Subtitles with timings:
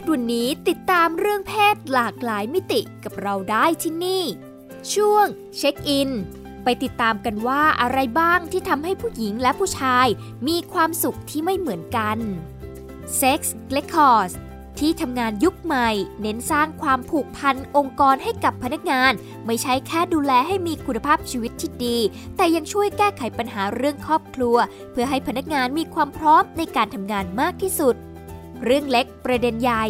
[0.00, 4.24] ศวันนี้ติดตามเรื่องเพศหลากหลายมิติกับเราได้ที่นี่
[4.94, 5.26] ช่วง
[5.56, 6.10] เช็คอิน
[6.64, 10.06] ไปติดตามกันว่าอะไรบ้างที่ทำให้ผู้หญิงและผู้ชาย
[10.48, 12.18] มีความสุขที่ไม่เหมือนกัน
[13.20, 13.40] Sex
[13.76, 14.32] r e c o r d s
[14.78, 15.88] ที่ทำงานยุคใหม่
[16.20, 19.12] เน้นสร้างความผูกพันองค์กรให้กับพนักงาน
[19.46, 21.98] ไม่ใช่แค่ดูแลให้มีคุณภาพชีวิตที่ดี
[22.36, 24.56] แต่ยังช่วยแก้ไขปัญหาเรื่องครอบครัว
[24.90, 27.94] เพื่อให้พนักงานมีความพร้อมในการทำงานมากที่สุด
[28.64, 29.86] เรื่องเล็กประเด็นใหญ่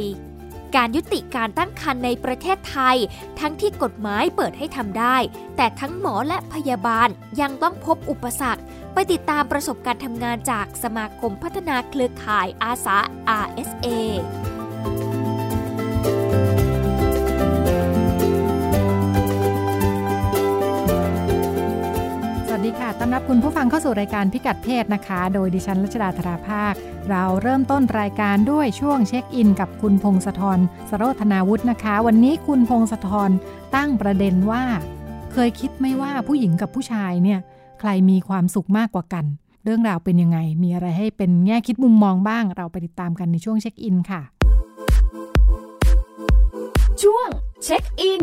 [0.77, 2.97] การยุติการตั้งครรภ์ในประเทศไทย
[3.41, 5.17] ทั้งที่กฎหมายเปิดให้ทำได้
[5.57, 7.09] แต่ทั้งหมอและพยาบาล
[7.41, 12.97] ยังต้องพบอุปสรรค ไปติดตามประสบการณ์ทำงานจากสมาคมพัฒนาเครือข่ายอาสา
[13.45, 13.87] RSA
[22.71, 26.75] ดีค่ะ ต้อนรับคุณผู้ฟังเข้าสู่รายการพิกัดเพศนะคะ โดยดิฉันรัชดาธราภาค
[27.11, 30.59] เราเริ่มต้นรายการด้วยช่วงเช็คอิน กับคุณพงศธร
[30.91, 33.31] สโรธนาวุฒินะคะ วันนี้คุณพงศธร
[33.75, 34.63] ตั้งประเด็นว่า
[35.33, 37.39] เคยคิดไหมว่าผู้หญิงกับผู้ชายเนี่ย
[37.81, 39.25] ใครมีความสุขมากกว่ากัน
[39.65, 44.23] เรื่องราวเป็นยังไง มีอะไรให้เป็นแง่คิดมุมมองบ้าง เราไปติดตามกันในช่วงเช็คอินค่ะ
[47.03, 47.29] ช่วง
[47.65, 48.23] เช็คอิน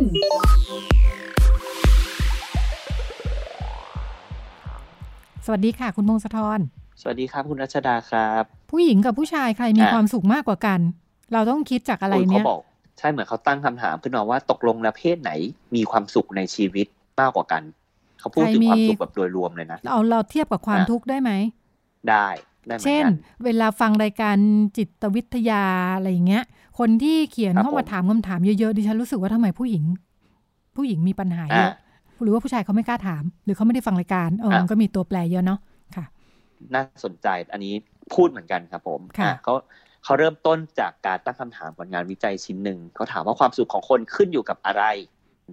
[5.50, 6.60] สวัสดีค่ะ คุณพงศธร
[7.02, 10.80] สวัสดีครับ คุณรัชดาครับ ผู้หญิงกับผู้ชายใครมีความสุขมากกว่ากัน
[11.34, 12.62] เราต้องคิดจากอะไรเนี่ยเขาบอก
[12.98, 15.32] ใช่เหมือนเขาตั้งคำถามขึ้นมาว่าตกลงแล้วเพศไหน
[15.76, 16.88] มีความสุขในชีวิต
[17.20, 17.64] มากกว่ากัน
[18.20, 21.32] เขาพูดถึงความสุขแบบโดยรวมเลยนะเอาเราเทียบกับความทุกข์ได้ไหม
[22.10, 22.28] ได้
[22.68, 23.04] ได้เช่น
[23.44, 24.38] เวลาฟังรายการ
[24.78, 25.64] จิตวิทยา
[25.96, 26.44] อะไรอย่างเงี้ย
[26.80, 29.84] คนที่เขียนเข้ามาถามคำถามเยอะๆดิฉันรู้สึกว่าทำไมผู้หญิง
[30.76, 31.74] ผู้หญิงมีปัญหาเยอะ
[32.24, 35.60] หรือว่าผู้ชายเขาไม่กล้าถาม หรือเขาไม่ได้ฟังรายการเออมันก็มีตัวแปรเยอะเนาะ
[35.96, 36.06] ค่ะ
[36.74, 37.74] น่าสนใจอันนี้
[38.14, 39.54] พูดเหมือนกันครับผมค่ะเขา
[40.04, 44.84] เขาเริ่มต้นจากการตั้งคำถามผลงานวิจัยชิ้นหนึ่งเขาถามว่าความสุขของคนขึ้นอยู่กับอะไร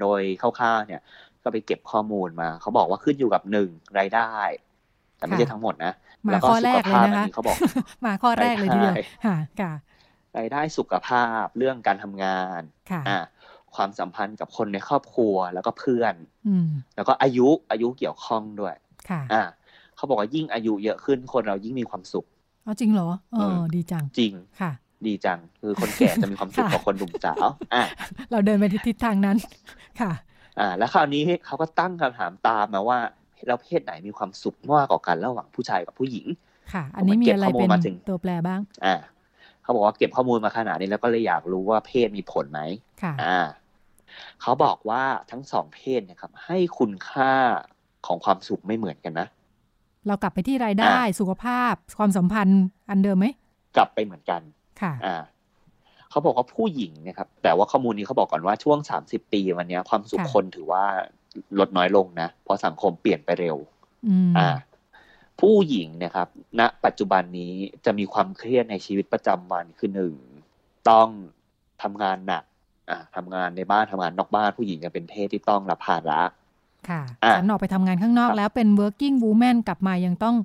[0.00, 1.00] โดยคร่าวๆเนี่ย
[1.42, 4.30] ก็ไปเก็บข้อมูลมา เขาบอกว่าขึ้นอยู่กับหนึ่งรายได้
[5.16, 5.92] แต่ไม่ใช่ทั้งหมดนะ
[6.32, 7.56] แล้วก็สุขภาพอันนี้เขาบอก
[8.04, 8.96] มาข้อแรกเลยทีเดียว
[9.26, 9.72] ค่ะค่ะ
[10.38, 12.60] รายได้สุขภาพเรื่องการทำงาน
[12.90, 13.20] ค่ะ
[13.76, 16.14] ความสัมพันธ์กับคนในครอบครัวแล้วก็เพื่อน
[16.96, 18.74] แล้วก็อายุอายุเกี่ยวข้องด้วย
[19.10, 19.42] ค่ะอ่า
[19.96, 22.26] เขาบอกว่ายิ่งอายุเยอะขึ้นคนเรายิ่งมีความสุข
[22.66, 24.72] อ๋อจริงเหรอเออดีจังจริงค่ะ
[25.06, 27.84] ดีจัง คือคนแก่จะมีความสุขกว่าคนหนุ่มสาวอะ
[28.30, 29.36] เราเดินไปทิศทางนั้น
[30.00, 30.12] ค่ะ
[30.58, 32.98] อ่า แล้วคราวนี้เขาก็ตั้งคำถามตามมาว่า
[33.48, 36.26] เราเพศไหนมีความสุขมากกว่ากันระหว่างผู้ชายกับผู้หญิง
[36.72, 37.70] ค่ะ อันนี้มีอะไรเป็น
[38.08, 38.96] ตัวแปรบ้าง อ่า
[39.62, 42.60] เขาบอกว่าเก็บข้อมูลมาขนาดนี้แล้วก็เลยอยากรู้ว่าเพศมีผลไหม
[43.02, 43.38] ค่ะ อ่า
[44.42, 47.32] เขาบอกว่าทั้งสองเพศนะครับ ให้คุณค่า
[48.06, 49.28] ของความสุขไม่เหมือนกันนะ
[50.06, 53.26] เรากลับไปที่รายได้สุขภาพความสัมพันธ์อันเดิมไหม
[53.76, 54.40] กลับไปเหมือนกัน
[54.80, 55.16] ค่ะ อ่า
[56.10, 60.84] เขาบอกว่าผู้หญิงนะครับ แต่ว่าข้อมูลนี้เขาบอกก่อนว่าช่วงสามสิบปีวันนี้ความสุขคนถือว่า
[61.58, 63.56] ลดน้อยลงนะ เพราะสังคมเปลี่ยนไปเร็ว
[64.38, 64.48] อ่า
[65.40, 66.28] ผู้หญิงนะครับ
[66.60, 67.52] ณปัจจุบันนี้
[67.84, 70.14] จะมีความเครียดในชีวิตประจำวันคือหนึ่ง
[70.90, 71.08] ต้อง
[71.82, 72.44] ทำงานหนัก
[72.90, 76.20] อ่าทำงานในบ้านทำงานนอกบ้านผู้หญิงจะเป็นเพศที่ต้องรับภาระ
[76.88, 77.02] ค่ะ
[77.36, 80.36] ฉันออกไปทำงานข้างนอกแล้วเป็น working woman กลับมายังต้อง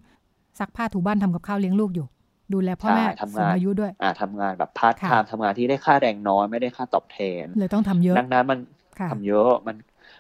[0.60, 2.08] ซักผ้าถูบ้านทำกับข้าวเลี้ยงลูกอยู่
[2.54, 3.06] ดูแลพ่อแม่
[3.36, 8.60] สูงอายุด้วย อ่าทำงานแบบพาร์ทไทม์ทำงานที่ได้ค่าแรงน้อยไม่ได้ค่าตอบแทนเลยต้องทำเยอะดังนั้นมัน
[9.12, 9.76] ทำเยอะมัน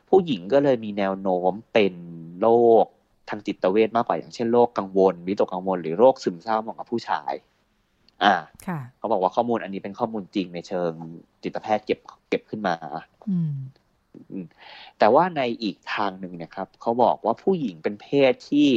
[0.10, 1.94] ผู้หญิงก็เลยมีแนวโน้มเป็น
[2.42, 2.48] โร
[2.84, 2.86] ค
[3.30, 7.32] ทางจิตเวชมากกว่าอย่างเช่นโรคกังวลวิตกกังวลหรือโรคซึมเศร้าเหมาะกับผู้ชาย
[8.24, 8.36] อ่า
[8.98, 10.92] เขาบอกว่าข้อมูลอันนี้เป็นข้อมูลจริงในเชิง
[11.44, 12.00] จิตแพทย์เก็บ
[12.30, 12.76] เก็บขึ้นมา
[13.30, 13.54] อืม
[15.00, 18.68] แต่ว่าในอีกทางหนึ่งนะครับ เขาบอกว่าผู้หญิงเป็นเพศที่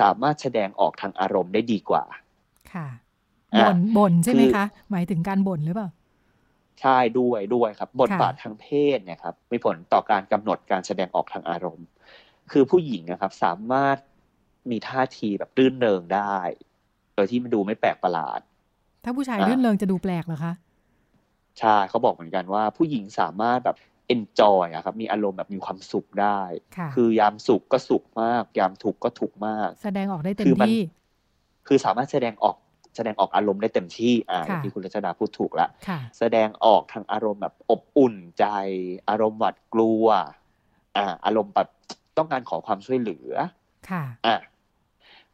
[0.00, 2.04] สามารถแสดงออกทางอารมณ์ได้ดีกว่า
[2.72, 2.88] ค่ะ
[3.60, 5.88] บ่นบ่นใช่ไหมคะ หมายถึงการบ่นหรือเปล่า
[6.80, 8.66] ใช่ด้วยด้วยครับ บทบาททางเพ
[8.96, 11.86] ศเนี่ยครับมีผลต่อการกำหนดการแสดงออกทางอารมณ์
[12.52, 13.96] คือผู้หญิงนะครับ สามารถ
[14.70, 16.36] มีท่าทีแบบรื่นเริงได้
[17.14, 18.40] โดยที่มันดูไม่แปลกประหลาด
[19.04, 20.52] ถ้าผู้ชายรื่นเริงจะดูแปลกเหรอคะ
[21.60, 23.76] ใช่เขาบอกเหมือนกันว่า ผู้หญิงสามารถแบบ
[24.08, 26.40] เอนจอยอะครับมีอารมณ์แบบมีความสุขได้
[26.94, 30.78] คือยามสุขก็สุขมาก ยามทุกข์ก็ทุกข์มาก แสดงออกได้เต็มที่
[31.66, 32.56] คือสามารถแสดงออก
[32.96, 35.68] แสดงออกอารมณ์ได้เต็มที่อ่าที่คุณรัชดาพูดถูกแล้ว
[36.18, 38.46] แสดงออกทางอารมณ์แบบอบอุ่นใจ
[39.08, 40.06] อารมณ์หวาดกลัว
[40.96, 41.68] อ่า อารมณ์แบบ
[42.18, 43.32] ต้องการขอความช่วยเหลือ
[43.90, 44.36] ค่ะ อ่า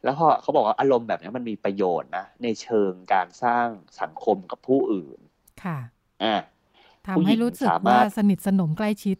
[0.03, 3.67] แล้วพอเขาบอกว่าอารมณ์แบบนี้มันมีประโยชน์นะในเชิงการสร้าง
[4.01, 5.19] สังคมกับผู้อื่น
[5.63, 5.77] ค่ะ
[6.23, 6.35] อ่า
[7.07, 9.17] ทำให้รู้สึกว่าสนิทสนมใกล้ชิด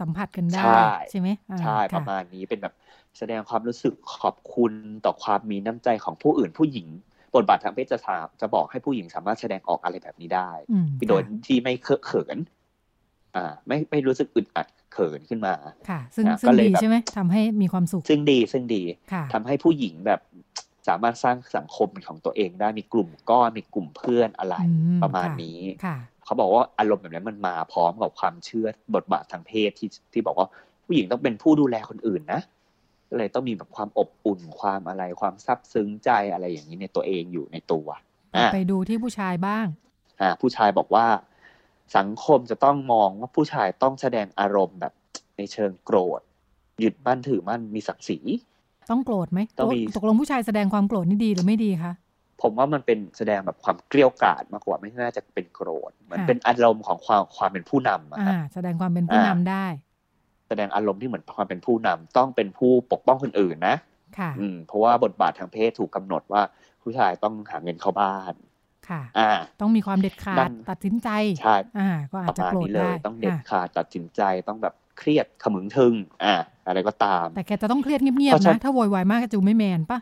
[0.00, 0.62] สัมผัสกันได้
[1.10, 1.28] ใช่ไหม
[1.60, 2.74] ใช่ประมาณนี้เป็นแบบ
[3.18, 4.72] แสดงความรู้สึกขอบคุณ
[5.04, 6.88] ต่อความมีน้ำใจของผู้อื่นผู้หญิง
[7.34, 10.50] บทบาททางเพศจะถามจะบอกให้ผู้หญิงสามารถแสดงออกอะไรแบบนี้ได้
[11.08, 12.36] โดยที่ไม่เคอะเขิน
[13.36, 15.54] อ่า ไม่ไม่รู้สึกอึดอัดเขินขึ้นมา
[15.88, 18.82] ค่ะ ซึ่งซึ่งดีใช่ไหมทำให้มีความสุข ซึ่งดีซึ่งดี
[19.32, 20.20] ทำให้ผู้หญิงแบบ
[20.88, 24.54] สามารถสร้างสังคมของตัวเองได้มีกลุ่มก้อนมีกลุ่มเพื่อนอะไร
[25.02, 25.60] ประมาณนี้
[26.24, 30.48] เขาบอกว่าอารมณ์แบบนี้มันมาพร้อมกับความเชื่อบทบาททางเพศที่ที่บอกว่า
[30.84, 32.40] ผู้หญิงต้องเป็นผู้ดูแลคนอื่นนะ
[33.18, 37.86] เลยต้องมีแบบความอบอุ่นความอะไรความซับซึ้งใจอะไรอย่างนี้ในตัวเองอยู่ในตัว
[38.52, 39.66] ไปดูที่ผู้ชายบ้าง
[40.20, 41.06] อ่า ผู้ชายบอกว่า
[41.96, 44.92] สังคมจะต้องมองว่าผู้ชายต้องแสดงอารมณ์แบบ
[45.36, 46.20] ในเชิงโกรธ
[46.82, 48.18] ยึดมั่นถือมั่นมีศักดิ์ศรี
[48.90, 51.92] ต้องโกรธไหมต้องมีตกลงผู้ชายแสดงความโกรธนี่ดีหรือไม่ดีคะ
[52.42, 58.18] ผมว่ามันเป็นแสดงแบบความเกลียวกราดมากกว่าไม่น่าจะเป็นโกรธมันเป็นอารมณ์ของความความเป็นผู้นำอะ
[58.54, 59.66] แสดงความเป็นผู้นำได้
[60.48, 63.76] แสดงอารมณ์ที่เหมือนความเป็นผู้นำต้องเป็นผู้ปกป้องคนอื่นนะ
[64.18, 66.42] ค่ะอืมเพราะว่าบทบาททางเพศถูกกาหนดว่า
[66.82, 68.34] ผู้ชายต้องหาเงินเข้าบ้าน
[68.88, 71.08] ค่ะอ่าต้องมีความเด็ดขาดตัดสินใจ
[71.40, 75.94] ใช่อ่าก็อาจจะโกรธได้ต้องเด็ดขาดตัดสินใจต้องแบบเครียดขมึงทึง
[76.24, 76.34] อ่า
[76.66, 79.98] อะไรก็ตาม แต่แกจะต้องเครียดเงียบๆนะถ้าโวยวายมากจะไม่แมนปะ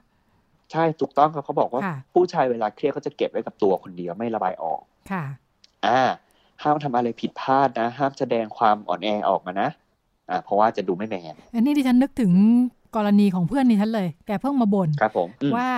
[0.73, 1.81] ใช่ถูกต้องครับเขาบอกว่า
[2.15, 4.81] ผู้ชายเวลาเครียดเขาจะเก็บไว้กับตัวคนเดียวไม่ระบายออก
[5.11, 5.25] ค่ะ
[5.87, 6.01] อ่า
[6.63, 9.69] ห้ามทำอะไรผิดพลาดนะ ห้ามแสดงความอ่อนแอออกมานะ
[10.31, 12.33] อ่าเพราะว่าจะดูไม่แมนอันนี้ดิฉันนึกถึง
[12.97, 15.71] กรณีของเพื่อนดิฉันเลย แกเพิ่งมาบ่นครับผมว่า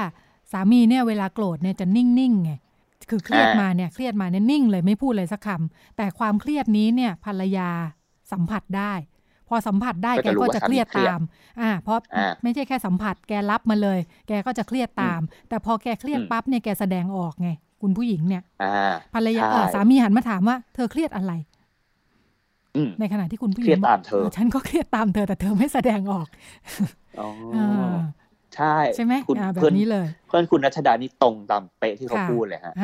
[0.52, 2.52] สามีเนี่ยเวลาโกรธเนี่ยจะนิ่งๆไง
[3.10, 7.70] คือเครียดมาเนี่ยเครียดมาเนี่ยนิ่งเลยไม่พูดเลยสักคำแต่ความเครียดนี้เนี่ยภรรยา
[8.32, 8.92] สัมผัสได้
[9.48, 11.20] พอสัมผัสได้แกก็จะเครียดตาม
[11.60, 11.98] อ่าเพราะ
[12.42, 13.98] ไม่ใช่แค่สัมผัสแกรับมาเลย
[14.28, 17.50] แกก็จะเครียดตาม แต่พอแกเครียดปั๊บเนี่ยแกแสดงออกไง
[17.82, 18.42] คุณผู้หญิงเนี่ย
[19.14, 21.32] ภรรยาสามีหันมาถามว่า เธอเครียดอะไร
[23.00, 26.26] ในขณะที่คุณผู้หญิงตามเธอ ฉันก็เครียดตามเธอแต่เธอไม่แสดงออก
[28.56, 29.14] ใช่ใช่ไหม
[29.54, 32.74] แบบนี้เลย เพื่อนคุณนัชดานี่ตรงตามเป๊ะที่เขาพูดเลยฮะ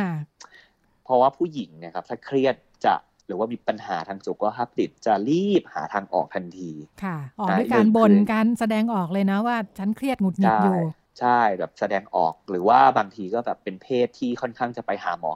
[1.05, 2.95] เพราะว่าผู้หญิงเนี่ยครับ ถ้าเครียดจะ
[3.27, 6.71] หรือว่ามีปัญหาทางสุขภาพจิตจะรีบหาทางออกทันที
[7.05, 10.81] ค่ะ ออกด้วยการบน่นการแสดงออกเลยนะว่าฉันเครียดหงุดหงิดอยู่
[11.21, 15.33] ใช่แบบแสดงออกหรือว่าบางทีก็แบบเป็นเพศที่ค่อนข้างจะไปหาหมอ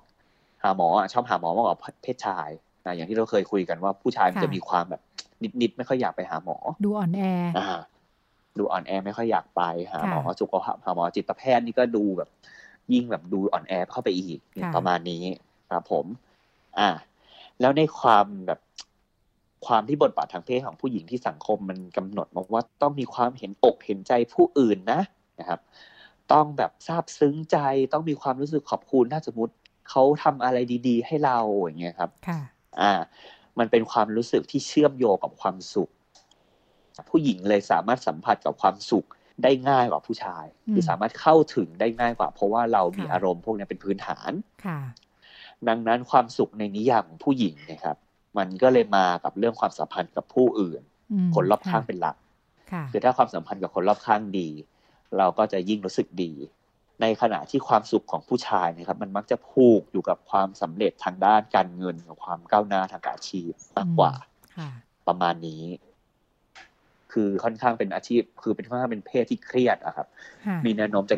[0.62, 2.48] หาหมออะชอบหาหมอมากกว่าเพศชาย
[2.86, 5.02] นะอย่างที่เราเคยคุยกันว่าผู้ชายมันจะมีความแบบ
[5.60, 7.22] นิดๆไม่ค่อยอยากไปหาหมอ ดูอ่อนแอ
[8.58, 9.62] ดูอ่อนแอไม่ค่อยอยากไป
[9.92, 12.30] หาหมอสุขภาพหาหมอจิตแพทย์นี่ก็ดูแบบ
[12.92, 14.38] ยิ่งแบบดูอ่อนแอเข้าไปอีก
[14.74, 15.24] ประมาณนี้
[15.72, 16.06] ครับผม
[16.78, 16.88] อ่า
[17.60, 18.60] แล้วในความแบบ
[19.66, 25.00] ความที่บทบาททางเพศของผู้หญิงที่สังคมมันกำหนดมาว่าต้องมีความเห็นอกเห็นใจผู้อื่นนะ
[25.40, 25.60] นะครับ
[26.32, 27.58] ต้องแบบซาบซึ้งใจ
[27.92, 29.54] ต้องมีความรู้สึกขอบคุณถ้าสมมติ
[29.90, 30.58] เขาทำอะไร
[30.88, 32.40] ดี ๆ ให้เราอย่างเงี้ยครับ ค่ะ
[32.80, 32.92] อ่า
[33.58, 35.90] มันเป็นความรู้สึกที่เชื่อมโยงกับความสุข
[37.10, 39.06] ผู้หญิงเลยสามารถสัมผัสกับความสุข
[39.42, 44.32] ได้ง่ายกว่าผู้ชายคือสามารถเข้าถึงได้ง่ายกว่า เพราะว่าเรามีอารมณ์พวกนี้เป็นพื้นฐาน
[44.66, 44.78] ค่ะ
[45.68, 47.96] ดังนั้นความสุขในนิยามของผู้หญิงนะครับ
[48.38, 50.82] มันก็เลยมากับเรื่องความสัมพันธ์กับผู้อื่น
[51.34, 52.16] คนรอบข้างเป็นหลัก
[52.90, 54.48] คือถ้าความสัมพันธ์กับคนรอบข้างดี
[55.18, 56.32] เราก็จะยิ่งรู้สึกดี
[57.00, 64.12] ในขณะที่ความสุขของผู้ชายนะครับ มันมักจะผูกอยู่กับความสำเร็จทางด้านการเงินกับความก้าวหน้าทางอาชีพมากกว่า
[65.06, 65.62] ประมาณนี้
[67.14, 70.06] คือค่อนข้างเป็นอาชีพ คือเป็นค่อนข้างเป็นเพศที่เครียดอะครับ
[70.64, 71.16] มีแนวโน้มจะ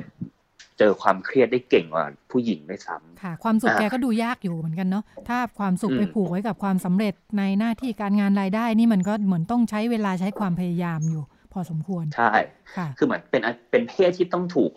[0.79, 11.23] เจอความเครียดได้เก่งกว่าผู้หญิงไม่ซ้ำค่ะ ความสุขแกก็ดูยากอยู่เหมือนกันเนาะถ้าความสุขไปผูกไว้กับความสำเร็จในหน้าที่การงานรายได้นี่มันก็เหมือนต้องใช้เวลาใช้ความพยายามอยู่
[11.53, 12.33] พอสมควรใช่
[12.77, 14.73] ค่ะคือเหมือนเป็นเป็นเพศที่ต้องถูก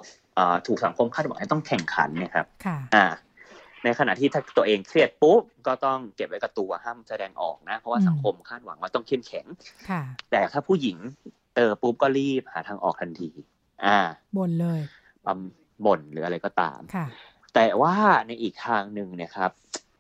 [0.68, 3.06] ถูกสังคมคาดหวังให้ต้องแข่งขันเนี่ยครับค่ะอ่า
[3.84, 9.46] ในขณะที่ถ้าตัวเองเครียดปุ๊บก็ต้องเก็บไว้กับตัวห้ามแสดงออกนะ เพราะว่าสังคมคาดหวังว่าต้องเข้มแข็ง
[9.90, 10.98] ค่ะแต่ถ้าผู้หญิง
[11.56, 13.30] เจอปุ๊บก็รีบหาทางออกทันที
[13.86, 13.98] อ่า
[14.38, 14.82] บ่นเลย
[15.86, 16.80] บ่นหรืออะไรก็ตาม
[17.56, 17.96] แต่ว่า
[18.28, 19.52] ในอีกทางหนึ่งเนี่ยครับ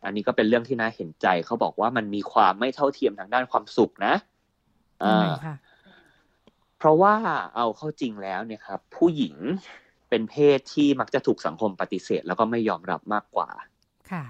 [0.06, 4.14] อันนี้ก็เป็นเรื่องที่น่าเห็นใจเขาบอกว่ามันมีความไม่เท่าเทียมทางด้านความสุขนะ
[5.04, 5.30] อ่า
[6.78, 7.14] เพราะว่า
[7.56, 9.36] เอาเข้าจริงแล้วเนี่ยครับ ผู้หญิง
[10.10, 13.50] เป็นเพศที่มักจะถูกสังคมปฏิเสธ แล้วก็ไม่ยอมรับมากกว่า
[14.12, 14.24] ค่ะ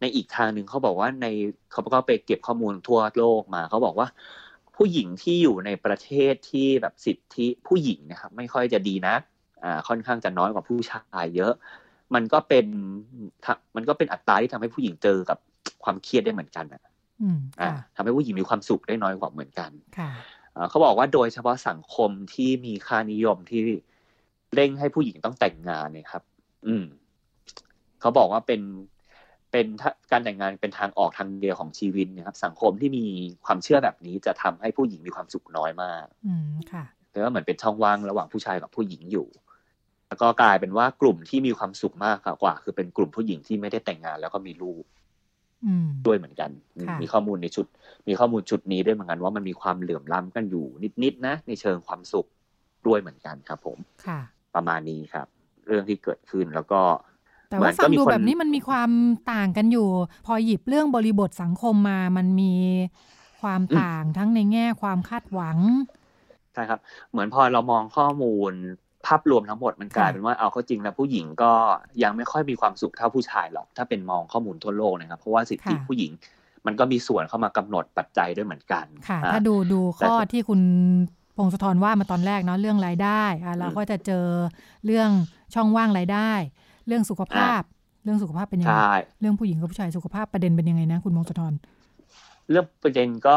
[0.00, 1.26] ในอีกทางหนึ่งเขาบอกว่าใน
[1.70, 4.08] เขาก็ไปเก็บข้อมูลทั่วโลกมาเขาบอกว่า
[4.76, 9.14] ผู้หญิงที่อยู่ในประเทศที่แบบสิทธิผู้หญิงนะครับ ไม่ค่อยจะดีนะ
[9.64, 11.52] อ่าค่อนข้างจะน้อยกว่าผู้ชายเยอะ
[12.14, 12.66] มันก็เป็น
[13.76, 15.38] มันก็เป็นอัตราที่ทำให้ผู้หญิงเจอกับ
[15.84, 16.82] ความเครียดได้เหมือนกันอะ
[17.94, 19.70] ทำให้ผู้หญิงมีความสุขได้น้อยกว่าเหมือนกัน
[20.68, 23.60] เขาบอกว่าโดยเฉพาะสังคมที่มีค่านิยมที่
[24.54, 26.22] เร่งให้ผู้หญิงต้องแต่งงานเนี่ยครับ
[26.66, 26.84] อืม
[28.00, 28.60] เขาบอกว่าเป็น
[29.52, 29.66] เป็น
[30.10, 33.04] การแต่งงานเป็นทางออกทางเดียวของชีวิตนะครับ สังคมที่มี
[33.46, 39.26] ความเชื่อแบบนี้จะทำให้ผู้หญิงมีความสุขน้อยมาก อืมค่ะแต่ว่าเหมือนเป็นช่องว่างระหว่างผู้ชายกับผู้หญิงอยู่
[40.08, 44.84] แล้วก็กลายเป็นว่ากลุ่มที่มีความสุขมากกว่า คือเป็นกลุ่มผู้หญิงที่ไม่ได้แต่งงานแล้วก็มีลูก
[46.06, 46.50] ด้วยเหมือนกัน
[47.02, 47.66] มีข้อมูลในชุด
[48.08, 50.66] มีข้อมูลชุดนี้ด้วยเหมือนกันว่ามันมีความเหลื่อมล้ำกันอยู่
[51.02, 52.26] นิดๆนะ ในเชิงความสุข
[52.86, 54.20] ด้วยเหมือนกันครับผม ค่ะ
[54.54, 55.26] ประมาณนี้ครับ
[55.66, 56.80] เรื่องที่เกิดขึ้นแล้วก็
[57.50, 58.90] แต่ว่าฟังดูแบบนี้มันมีความ
[59.32, 59.88] ต่างกันอยู่
[60.26, 62.54] พอหยิบเรื่องบริบทสังคมมามันมี
[63.42, 65.58] ความต่างทั้งในแง่ความคาดหวัง
[66.54, 66.80] ใช่ครับ
[67.10, 68.52] เหมือนพอเรามองข้อมูล
[69.06, 71.52] ภาพรวมทั้งหมดมันกลายเป็นว่าเอาเข้าจริงแล้วผู้หญิงก็
[72.02, 76.12] ยังไม่ค่อยมีความสุขเท่าผู้ชายหรอก ถ้าเป็นมองข้อมูลทั่วโลกนะครับ เพราะว่าสิทธิผู้หญิง
[76.66, 80.60] มันก็มีส่วนเข้ามากำหนดปัจจัยด้วยเหมือนกันค่ะ ถ้าดูดูข้อที่คุณ
[81.40, 83.22] พงศธรว่ามาตอนแรกเนาะเรื่องรายได้
[83.60, 84.26] เราก็จะเจอ
[84.86, 85.10] เรื่อง
[85.54, 86.30] ช่องว่างรายได้
[86.86, 87.62] เรื่องสุขภาพ
[88.04, 88.80] เรื่องสุขภาพเป็นยังไง
[89.20, 91.52] เรื่องผู้หญิงกับผู้ชายสุขภาพประเด็นเป็นยังไงนะคุณพงศธร
[92.50, 93.36] เรื่องประเด็นก็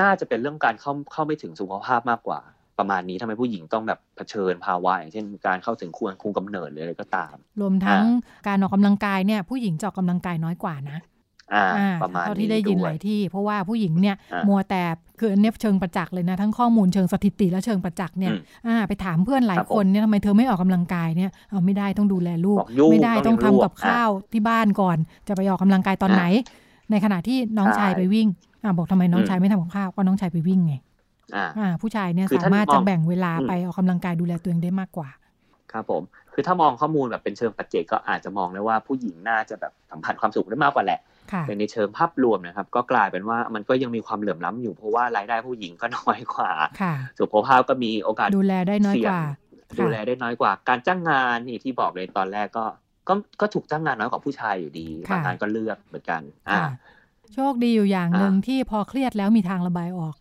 [0.00, 2.40] น่าจะเป็นเรื่องการเข้าเข้าไม่ถึงสุขภาพมากกว่า
[2.78, 8.04] ประมาณนี้ทำไมผู้หญิงต้องแบบเผชิญภาวะอย่างเช่นการเข้าถึงควรคุมกำเนิดหรืออะไรก็ตาม รวมทั้ง
[8.48, 10.98] การออกกำลังกายเนี่ยผู้หญิงจะออกกำลังกายน้อยกว่านะ
[12.02, 14.16] ประมาณเท่าที่ได้ยินหลายที่ เพราะว่าผู้หญิงเนี่ย
[14.48, 14.82] มัวแต่
[15.20, 18.32] คือเนฟเชิงประจักษ์เลยนะ ทั้งข้อมูลเชิงสถิติและเชิงประจักษ์เนี่ย
[18.88, 22.58] ไปถามเพื่อนหลายคนเนี่ยทำไมเธอไม่ออกกำลังกายเนี่ยเอาไม่ได้ต้องดูแลลูก
[22.90, 24.96] ไม่ได้ต้องทำกับข้าวที่บ้านก่อน
[25.28, 26.24] จะไปออกกำลังกายตอนไหน
[26.90, 28.28] ในขณะที่น้องชายไปวิ่ง
[28.62, 30.74] อบอกทำไมน้องชายไม่ทำกับข้าวก็น้องชายไปวิ่งไง
[31.58, 35.08] อ่าผู้ชายเนี่ยสามารถจะแบ่งเวลาไปออกกำลังกายดูแลตัวเองได้มากกว่า
[35.72, 36.02] ครับผม
[36.32, 41.00] คือถ้ามองข้อมูลแบบเป็นเชิงปัจเจกก็อาจจะมองได้ว่าผู้หญิงน่าจะแบบสัมผัสความสุขได้มากกว่าแหละ
[41.46, 46.50] แต่ในเชิงภาพรวมนะครับ ก็กลายเป็นว่ามันก็ยังมีความเหลื่อมล้ำอยู่เพราะว่ารายได้ผู้หญิงก็น้อยกว่า
[47.20, 49.20] สุขภาพก็มีโอกาสดูแลได้น้อยกว่า
[49.80, 52.64] ดูแลได้น้อยกว่า การจ้างงานนี่ที่บอกเลยตอนแรกก็
[53.08, 56.58] ก็ก็ถูกจ้างงานน้อยกว่าผู้ชายอยู่ดีบางงานก็เลือกเหมือนกันอ่า
[57.34, 60.16] โชคดีอยู่อย่างหนึ่งที่พอเครียดแล้วมีทางระบายออก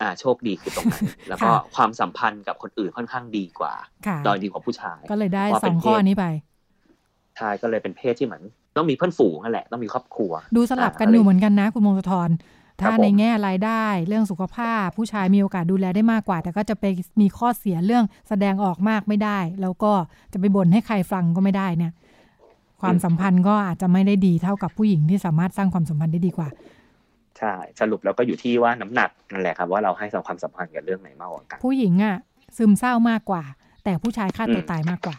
[0.00, 3.74] อ่า โชคดีคือตรงนั้น แล้วก็ความสัมพันธ์กับคนอื่นค่อนข้างดีกว่า
[4.26, 6.24] ดอยดีกว่าผู้ชาย ก็เลยได้สองข้อนี้ไป
[7.38, 8.42] ชายก็เลยเป็นเพศที่เหมือน
[8.78, 12.30] ต้องมีเพื่อนฝูงนั่นแหละต้องมีครอบครัว ดูสลับกันอยู่เหมือนกันนะคุณมงคลธร
[12.80, 16.84] ถ้าในแง่รายได้เรื่องสุขภาพ ผู้ชายมีโอกาสดูแลได้มากกว่า แต่ก็จะไป
[17.20, 19.92] มีข้อเสียเรื่องแสดงออกมากไม่ได้ แล้วก็
[20.32, 21.92] จะไปบ่นให้ใครฟังก็ไม่ได้เนี่ย
[22.82, 26.48] ความสัมพันธ์ก็อาจจะไม่ได้ดีเท่ากับผู้หญิงที่สามารถสร้างความสัมพันธ์ได้ดีกว่า
[27.38, 32.16] ใช่สรุปแล้วก็อยู่ที่ว่าน้ำหนักนั่นแหละครับว่าเราให้ความสัมพันธ์กับเรื่องไหนมากกว่ากันผู้หญิงอะ
[32.56, 33.42] ซึมเศร้ามากกว่า
[33.84, 35.16] แต่ผู้ชายฆ่าตัวตายมากกว่า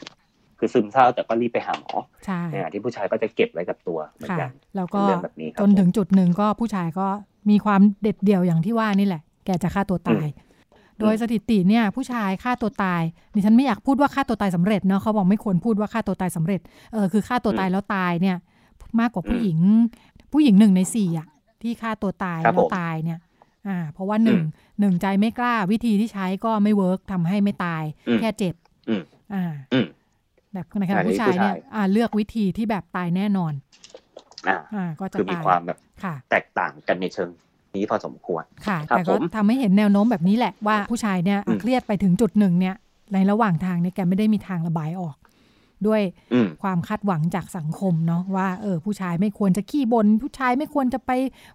[0.60, 1.94] คือซึมเศร้าแต่ก็รีบไปหาหมอ
[2.26, 2.42] ใช่
[2.74, 5.02] ที่ผู้ชายก็จะเก็บไว้กับตัวเหมือนกันแล้วก็
[5.62, 7.08] จนถึงจุดหนึ่งก็ผู้ชายก็
[7.50, 10.28] มีความเด็ดเดี่ยวอย่างที่ว่านี่แหละ แกจะฆ่าตัวตาย
[11.00, 13.02] โดยสถิติเนี่ย ผู้ชายฆ่าตัวตาย
[13.36, 16.60] ดิฉันไม่อยากพูดว่าฆ่าตัวตายสำเร็จเนาะเขาบอกไม่ควรพูดว่าฆ่าตัวตายสำเร็จ
[16.94, 18.38] เออคือฆ่าตัวตายแล้วตายเนี่ย
[19.00, 19.60] มากกว่าผู้หญิง
[20.34, 21.28] ผู้หญิงหนึ่งในสี่อะ
[21.62, 23.20] ที่ฆ่าตัวตายแล้วตายเนี่ย
[23.68, 24.42] อ่าเพราะว่าหนึ่ง
[24.80, 27.84] หนึ่งใจไม่กล้าวิธีที่ใช้ก็ไม่เวิร์กทำให้ไม่ตาย
[28.20, 28.56] แค่เจ็บ
[29.34, 29.44] อ่า
[30.54, 33.54] แบบในขณะผู้ชายเนี่ยอ่าเลือกวิธีที่แบบตายแน่นอน
[34.76, 35.78] อ่าก็จะคือมีความแบบ
[36.30, 37.30] แตกต่างกันในเชิง
[37.76, 42.76] นี้พอสมควรค่ะ แต่ก็ทำให้เห็นแนวโน้มแบบนี้แหละว่าผู้ชายเนี่ยเครียดไปถึงจุดหนึ่งเนี่ย
[43.14, 45.16] ในระหว่างทางเนี่ยแกไม่ได้มีทางระบายออก
[45.88, 46.02] ด้วย
[46.62, 51.12] ความคาดหวังจากสังคมเนาะว่าเออผู้ชายไม่ควรจะขี้บนผู้ชายไม่ควรจะไป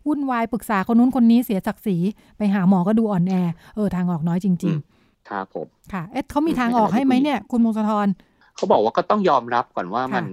[0.06, 1.96] วุ่นวายปรึกษาคนนู้นคนนี้เสียศักดิ์ศรี
[2.36, 3.34] ไปหาหมอก็ดูอ่อนแอ
[3.76, 8.08] เออทางออกน้อยจริง ๆ ครับผมค่ะเอ๊ะเขามีทางออกให้ไหมเนี่ย คุณมงคลทร
[8.56, 10.26] เขาบอกว่าก็ต้องยอมรับก่อนว่ามัน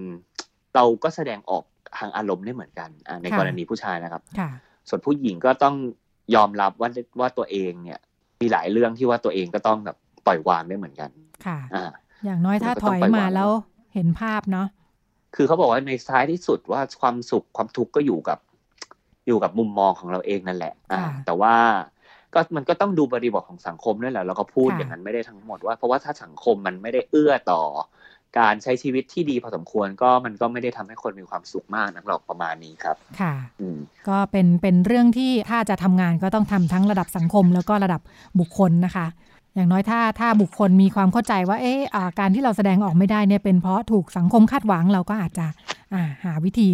[0.76, 1.64] เราก็แสดงออก
[1.98, 2.90] ทางอารมณ์ได้เหมือนกัน
[3.24, 4.22] ในกรณีผู้ชายนะครับ
[4.90, 5.76] ส่วนผู้หญิงก็ต้อง
[6.36, 8.00] ยอมรับว่าว่าตัวเองเนี่ย
[8.42, 11.10] มีหลายเรื่องที่ว่าตัวเองก็ต้องแบบปล่อยวางได้เหมือนกัน
[11.46, 11.58] ค่ะ
[12.26, 13.50] อย่างน้อยถ้าถอยมาแล้ว
[13.94, 14.68] เห็นภาพเนาะ
[15.36, 18.40] คือเขาบอกว่าในท้ายที่สุดว่าความสุขความทุกข์ก็อยู่กับ
[19.28, 21.56] อยู่กับมุมมองของเราเองนั่นแหละ อ่า แต่ว่า
[22.34, 27.62] ก็มันก็ต้องดูบริบทของสังคมด้วยแหละเราก็พูดอย่างนั้นไม่ได้ทั้งหมดว่าเพราะว่าถ้าสังคมมันไม่ได้เอื้อต่อ
[28.40, 33.34] การใช้ชีวิตที่ดีพอสมควรก็มันก็ไม่ได้ทำให้คนมีความสุขมากนักหรอกประมาณนี้ครับ ค่ะ
[34.10, 38.02] ก็เป็นเป็นเรื่องที่ถ้าจะทำงานก็ต้องทำทั้งระดับสังคม แล้วก็ระดับ
[38.40, 39.08] บุคคลนะคะ
[39.56, 41.80] อย่างน้อยถ้าถ้าบุคคลมีความเข้าใจว่าเอ๊ะ
[42.20, 45.48] การที่เราแสดงออกไม่ได้เนี่ยเป็นเพราะถูกสังคมคาดหวังเราก็อาจจะ
[46.24, 46.70] หาวิธี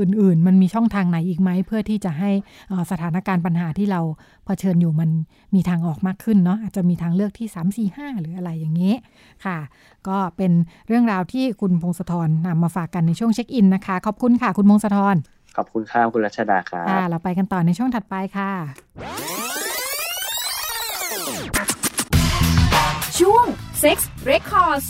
[0.00, 2.30] อื่นๆ มันมีช่องทางไหนอีกไหม เพื่อที่จะให้
[2.90, 4.00] สถานการณ์ปัญหาที่เรา
[4.46, 5.10] เผชิญอยู่มัน
[5.54, 8.94] มีทางออกมากขึ้นเนาะอาจจะมีทางเลือกที่ 3 4 5 หรืออะไรอย่างนี้
[9.44, 9.58] ค่ะ
[10.08, 10.52] ก็เป็น
[10.88, 15.16] เรื่องราวที่คุณพงศธรนำมาฝากกันในช่วงเช็คอินนะคะ ขอบคุณค่ะ คุณพงศธร
[15.56, 18.52] ขอบคุณค่ะคุณรัชดาครับค่ะเราไปกันต่อในช่วงถัดไปค่ะ
[23.18, 23.46] ช่วง
[23.82, 23.98] Sex
[24.30, 24.86] Records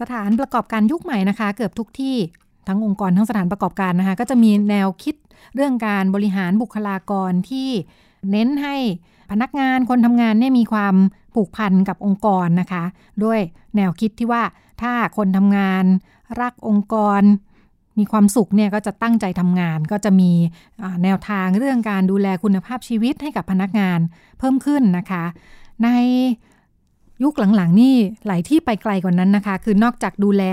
[0.00, 2.16] สถานประกอบการยุคใหม่นะคะ เกือบทุกที่
[2.68, 5.14] ทั้งองค์กรทั้งสถานประกอบการนะคะก็จะมีแนวคิด
[5.54, 7.68] เรื่องการบริหารบุคลากรที่
[8.30, 8.76] เน้นให้
[9.30, 10.94] พนักงานคนทำงานเนี่ยมีความ
[11.34, 12.84] ผูกพันกับองค์กรนะคะ
[13.24, 13.40] ด้วย
[13.76, 14.42] แนวคิดที่ว่า
[14.82, 15.84] ถ้าคนทำงาน
[16.40, 17.22] รักองค์กร
[17.98, 20.30] มีความสุขเนี่ยก็จะตั้งใจทำงาน ก็จะมี
[21.04, 23.98] แนวทางเรื่องการดูแลคุณภาพชีวิตให้กับพนักงาน
[24.38, 25.24] เพิ่มขึ้นนะคะ
[25.84, 25.88] ใน
[27.22, 27.94] ยุคหลังๆนี่
[28.26, 30.44] หลายที่ไปไกลกว่านั้นนะคะ คือนอกจากดูแล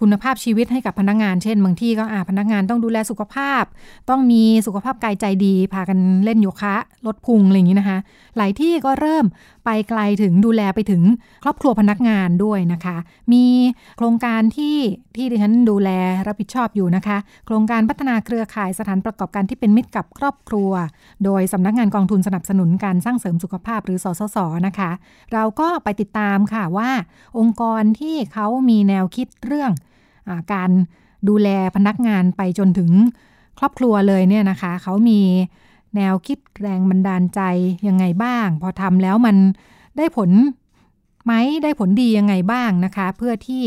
[0.00, 3.64] คุณภาพชีวิตให้กับพนักงาน เช่น บางที่ก็อาพนักงานต้องดูแลสุขภาพ
[4.08, 6.76] ต้องมีสุขภาพกายใจดี พากันเล่นโยคะ
[7.06, 7.98] ลดพุงอะไรอย่างนี้นะคะ
[8.36, 9.24] หลายที่ก็เริ่ม
[9.64, 11.02] ไปไกลถึงดูแลไปถึง
[11.44, 12.96] ครอบครัวพนักงานด้วยนะคะ
[13.32, 13.44] มี
[13.98, 14.76] โครงการที่
[15.16, 15.90] ที่ดิฉันดูแล
[16.26, 20.72] รับผิดชอบอยู่นะคะ โครงการพัฒนาเครือข่ายสถานประกอบการที่เป็นมิตรกับครอบครัว
[21.24, 24.90] โดยสำนักงานกองทุนสนับสนุนการสร้างเสริมสุขภาพหรือสสสนะคะ
[25.32, 26.90] เราก็ไปติดตามค่ะว่า
[27.38, 29.72] องค์กรที่เขามีแนวคิดเรื่อง
[30.52, 30.70] การ
[31.28, 32.90] ดูแลพนักงานไปจนถึง
[33.58, 35.20] ครอบครัวเลยเนี่ยนะคะ เขามี
[35.96, 37.40] แนวคิดแรงบันดาลใจ
[37.88, 39.36] ยังไงบ้าง พอทำแล้วมัน
[39.96, 40.30] ได้ผล
[41.24, 41.32] ไหม
[41.62, 43.62] ได้ผลดียังไงบ้างนะคะ เพื่อที่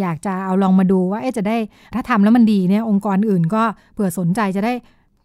[0.00, 1.58] อยากจะเอาลองมาดูว่าจะได้
[1.94, 4.74] ถ้าทำแล้วมันดีเนี่ยองค์กรอื่นก็เผื่อสนใจจะได้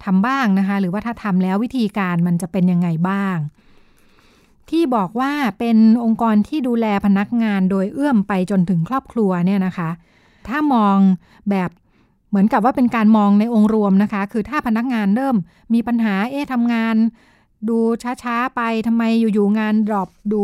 [0.06, 3.38] ทำบ้างนะคะ หรือว่าถ้าทำแล้ววิธีการมันจะเป็นยังไงบ้าง
[4.70, 9.90] ที่บอกว่าเป็นองค์กรที่ดูแลพนักงานโดยเอื้อมไปจนถึงครอบครัวเนี่ยนะคะ
[10.48, 10.98] ถ้ามอง
[11.50, 11.70] แบบ
[12.30, 15.36] เหมือนกับว่าเป็นการมองในองค์รวมนะคะ คือถ้าพนักงานเริ่ม
[15.74, 16.96] มีปัญหา เอ๊ะทำงาน
[17.70, 17.78] ดู
[18.24, 20.42] ช้าๆไปทำไมอยู่ๆงานดรอปดู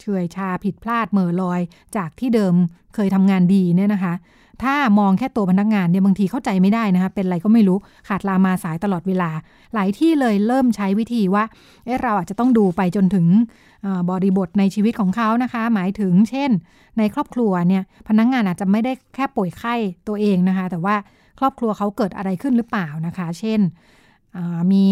[0.00, 1.60] เฉื่อยชาผิดพลาดเหม่อลอย
[1.96, 2.54] จากที่เดิม
[2.94, 4.14] เคยทำงานดีเนี่ยนะคะ
[4.62, 9.30] ถ้ามองแค่ตัวพนักงานเนี่ยบางทีเข้าใจไม่ได้นะคะเป็นอะไรก็ไม่รู้ขาดลามาสายตลอดเวลา
[9.74, 11.44] หลายที่เลยเริ่มใช้วิธีว่า
[11.84, 13.26] เอ๊ะเราอาจจะต้องดูไปจนถึง
[14.10, 16.50] บริบทในชีวิตของเขานะคะ หมายถึงเช่น
[16.98, 19.74] ในครอบครัวเนี่ยพนักงานอาจจะไม่ได้แค่ป่วยไข้
[20.08, 20.94] ตัวเองนะคะ แต่ว่า
[21.38, 23.60] ครอบครัวเขาเกิดอะไรขึ้นหรือเปล่านะคะ เช่น
[24.72, 24.84] มี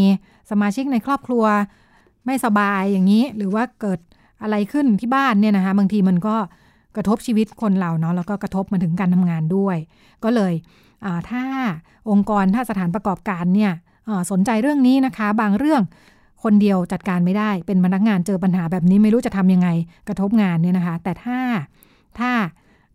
[0.50, 1.44] สมาชิกในครอบครัว
[2.26, 4.00] ไม่สบายอย่างนี้ หรือว่าเกิด
[4.42, 6.36] อะไรขึ้นที่บ้านเนี่ยนะคะบางทีมันก็
[6.96, 9.76] กระทบชีวิตคนเราเนาะแล้วก็กระทบมาถึงการทำงานด้วย
[10.24, 10.52] ก็เลย
[11.30, 11.44] ถ้า
[12.10, 13.72] องค์กรถ้าสถานประกอบการเนี่ย
[14.30, 15.82] สนใจเรื่องนี้นะคะ บางเรื่อง
[16.44, 19.68] คนเดียวจัดการไม่ได้เป็นพนักงานเจอปัญหาแบบนี้ไม่รู้จะทำยังไง
[20.08, 21.38] กระทบงานเนี่ยนะคะ แต่ถ้า
[22.18, 22.30] ถ้า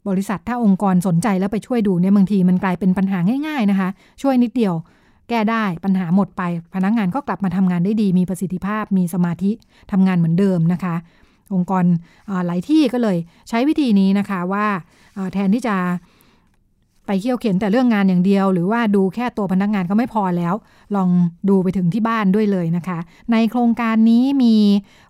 [0.07, 3.89] บริษัทถ้าองค์กรสนใจแล้วไปช่วยดูเนี่ยบางทีมันกลายเป็นปัญหาง่าย ๆนะคะ
[4.21, 4.73] ช่วยนิดเดียว
[5.29, 6.41] แก้ได้ปัญหาหมดไป
[6.75, 9.51] พนักงานก็กลับมาทำงานได้ดี มีประสิทธิภาพ มีสมาธิ
[9.91, 10.95] ทำงานเหมือนเดิมนะคะ
[11.53, 11.85] องค์กร
[12.45, 13.17] หลายที่ก็เลย
[13.49, 14.65] ใช้วิธีนี้นะคะว่า
[15.33, 15.75] แทนที่จะ
[17.07, 20.53] ไปเขี่ยวเข็นแต่เรื่องงานอย่างเดียว หรือว่าดูแค่ตัวพนักงานก็ไม่พอแล้ว
[20.95, 21.09] ลอง
[21.49, 22.99] ดูไปถึงที่บ้านด้วยเลยนะคะ
[23.31, 24.55] ในโครงการนี้มี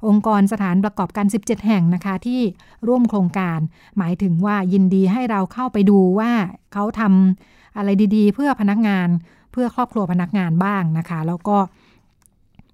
[0.08, 2.42] องค์กรสถานประกอบการ 17 แห่งนะคะ ที่
[2.88, 3.60] ร่วมโครงการ
[3.98, 6.32] หมายถึงว่ายินดีให้เราเข้าไปดูว่า
[6.74, 9.08] เขาทำอะไรดีๆ เพื่อพนักงาน
[9.52, 11.58] เพื่อครอบครัวพนักงานบ้างนะคะ แล้วก็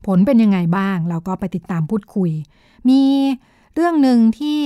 [0.05, 2.31] ผลเป็นยังไงบ้าง เราก็ไปติดตามพูดคุย
[2.89, 3.01] มี
[3.75, 4.59] เรื่องหนึ่งที่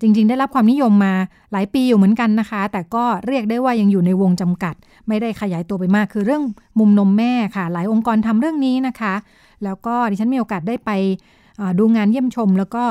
[0.00, 1.14] จริงๆ ได้รับความนิยมมา
[1.52, 4.74] หลายปีอยู่เหมือนกันนะคะ แต่ก็เรียกได้ว่ายังอยู่ในวงจำกัด
[5.08, 6.42] ไม่ได้ขยายตัวไปมาก คือเรื่อง
[6.78, 9.14] มุมนมแม่ค่ะ หลายองค์กรทำเรื่องนี้นะคะ
[9.64, 10.90] แล้วก็ดิฉันมีโอกาสได้ไป
[11.78, 12.84] ดูงานเยี่ยมชม แล้วก็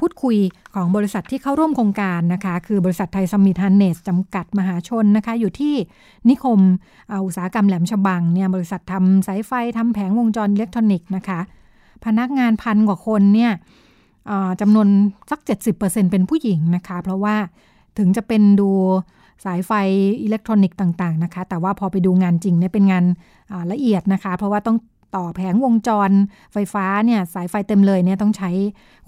[0.00, 0.36] พูดคุย
[0.74, 5.74] ของบริษัทที่เข้าร่วมโครงการนะคะ คือบริษัทไทยสมิธฮันเนสจำกัดมหาชนนะคะ อยู่ที่
[6.28, 6.60] นิคม
[7.24, 11.40] อุตสาหกรรมแหลมฉบังเนี่ยบริษัททำสายไฟทำแผงวงจรอิเล็กทรอนิกส์นะคะ
[12.04, 13.52] พนักงานพันกว่าคนเนี่ย
[14.60, 14.88] จำนวน
[15.30, 15.40] สัก
[15.74, 17.36] 70%เป็นผู้หญิงนะคะ เพราะว่า
[17.98, 18.70] ถึงจะเป็นดู
[19.44, 19.72] สายไฟ
[20.22, 23.04] อิเล็กทรอนิกส์ต่างๆนะคะ แต่ว่าพอไปดูงานจริงเนี่ยเป็นงาน
[23.72, 24.78] ละเอียดนะคะ เพราะว่าต้อง
[25.16, 26.10] ต่อแผงวงจร
[26.52, 28.50] ไฟฟ้าเนี่ยสายไฟเต็มเลยเนี่ยต้องใช้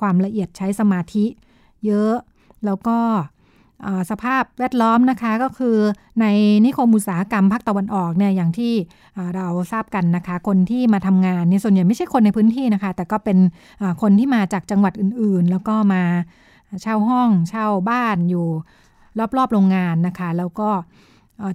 [0.01, 1.25] ความละเอียดใช้สมาธิ
[1.87, 2.15] เยอะ
[2.65, 2.99] แล้วก็
[4.11, 5.77] สภาพแวดล้อมนะคะก็คือ
[6.21, 6.27] ใน
[6.65, 8.73] นิคมอุตสาหกรรมภาคตะวันออกเนี่ยอย่างที่
[9.37, 13.39] เราทราบกันนะคะ คนที่มาทำงานเนี่ยส่วนใหญ่ไม่ใช่คนในพื้นที่นะคะ แต่ก็เป็น
[14.03, 16.03] คนที่มาจากจังหวัดอื่นๆ แล้วก็มา
[16.83, 18.47] เช่าห้องเช่าบ้านอยู่
[19.37, 20.69] รอบๆโรงงานนะคะ แล้วก็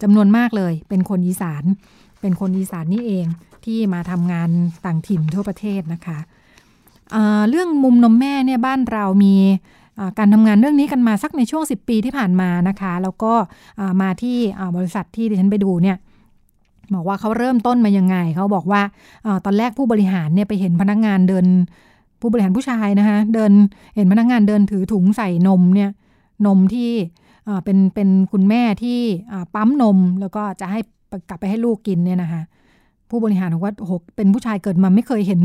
[0.03, 1.63] จำนวนมากเลยเป็นคนอีสาน
[2.21, 3.25] เป็นคนอีสานนี่เอง
[3.65, 4.49] ที่มาทำงาน
[4.85, 6.19] ต่างถิ่นทั่วประเทศนะคะ
[7.11, 9.35] เเรื่องมุมนมแม่เนี่ยบ้านเรามี
[10.17, 13.33] การทำงานเรื่องนี้กันมาสักในช่วง 10 ปีที่ผ่านมานะคะ แล้วก็
[14.01, 14.37] มาที่
[14.77, 15.97] บริษัทที่ดิฉันไปดูเนี่ย
[16.95, 18.81] บอกว่าเขาเริ่มต้นมายังไง เขาบอกว่า
[19.45, 21.45] ตอนแรกผู้บริหารเนี่ยไปเห็นพนักงานเดิน
[22.21, 23.51] ผู้บริหารผู้ชายนะคะเดิน
[23.95, 25.89] เห็นพนักงานเดินถือถุงใส่นมเนี่ย
[26.45, 26.91] นมที่
[27.63, 28.99] เป็นเป็นคุณแม่ที่
[29.55, 30.79] ปั๊มนมแล้วก็จะให้
[31.29, 32.41] กลับไปให้ลูกกินเนี่ยนะคะ
[33.15, 35.41] ผู้บริหารบอกว่าโหเป็นผู้ชายเกิดมาไม่เคยเห็น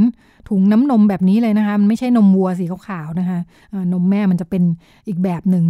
[0.48, 3.38] ถุงน้ำนมแบบนี้เลยนะคะ มันไม่ใช่นมวัวสีขาวๆนะคะ
[3.92, 4.62] นมแม่มันจะเป็น
[5.09, 5.64] อีกแบบหนึ่ง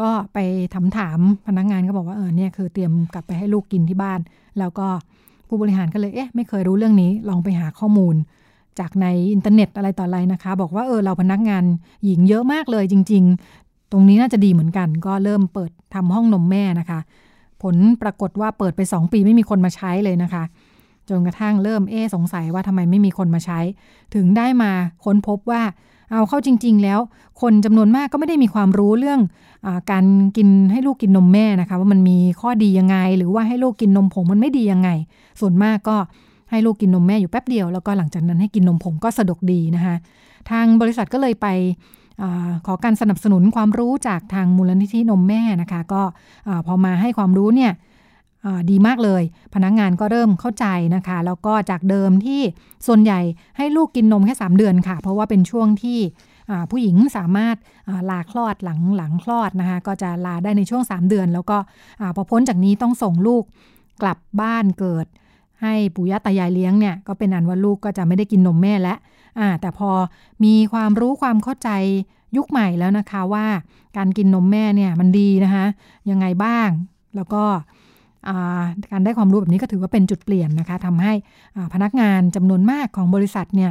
[0.00, 0.38] ก็ไป
[0.74, 4.20] ถามถามพนักงานก็บอกว่าเออเนี่ยคือเตรียมกลับไปให้ลูกกินที่บ้าน
[4.58, 4.86] แล้วก็
[5.48, 8.14] ผู้บริหารก็เลยเอ๊ะไม่เคยรู้เรื่องนี้ลองไปหาข้อมูล
[8.78, 11.64] จากในอินเทอร์เน็ตอะไรต่ออะไรนะคะ บอกว่าเออเราพนักงาน
[12.04, 13.22] หญิงเยอะมากเลยจริง
[13.58, 17.00] ๆ ตรงนี้น่าจะดีเหมือนกัน ก็เริ่มเปิดทำห้องนมแม่นะคะ
[17.62, 20.42] ผลปรากฏว่าเปิดไป 2 ปีไม่มีคนมาใช้เลยนะคะ
[21.10, 23.60] จนกระทั่งเริ่มเอ๊สงสัยว่าทำไมไม่มีคนมาใช้
[24.14, 24.70] ถึงได้มา
[25.04, 25.62] ค้นพบว่า
[26.12, 27.00] เอาเข้าจริง ๆ แล้ว
[27.40, 29.20] คนจำนวนมากก็ไม่ได้มีความรู้เรื่อง
[29.66, 30.04] อการ
[30.36, 34.90] กินให้ลูกกินนมแม่นะคะ ว่ามันมีข้อดียังไง หรือว่าให้ลูกกินนมผงมันไม่ดียังไง
[35.40, 35.96] ส่วนมากก็
[36.50, 39.94] ให้ลูกกินนมแม่อยู่แป๊บเดียว แล้วก็หลังจากนั้นให้กินนมผงก็สะดวกดีนะคะ
[40.50, 41.46] ทางบริษัทก็เลยไป
[42.22, 42.24] อ
[42.66, 46.02] ขอการสนับสนุนความรู้จากทางมูลนิธินมแม่นะคะ ก็
[46.66, 47.72] พอมาให้ความรู้เนี่ย
[48.70, 49.22] ดีมากเลย
[49.54, 52.40] พนักงงานก็เริ่มเข้าใจนะคะ แล้วก็จากเดิมที่
[52.86, 53.20] ส่วนใหญ่
[53.56, 55.98] ให้ลูกกินนมแค่ 3 เดือนค่ะ เพราะว่าเป็นช่วงที่
[56.70, 57.56] ผู้หญิงสามารถ
[58.10, 61.56] ลาคลอดหลังหลังคลอดนะคะ ก็จะลาได้ในช่วง 3 เดือน แล้วก็
[62.16, 63.42] พอพ้นจากนี้ต้องส่งลูก
[64.02, 65.06] กลับบ้านเกิด
[65.62, 68.98] ให้ปู่ย่าตายายเลี้ยงเนี่ยก็เป็นอันว่าลูกก็จะไม่ได้กินนมแม่แล้ว
[69.60, 69.90] แต่พอ
[70.44, 71.70] มีความรู้ความเข้าใจ
[72.36, 73.46] ยุคใหม่แล้วนะคะว่า
[73.96, 75.66] การกินนมแม่เนี่ยมันดีนะคะ
[76.10, 76.68] ยังไงบ้าง
[77.16, 77.44] แล้วก็
[78.92, 81.12] การได้ความรู้แบบนี้ก็ถือว่าเป็นจุดเปลี่ยนนะคะทำให้
[81.74, 83.70] พนักงานจำนวนมากของบริษัทเนี่ย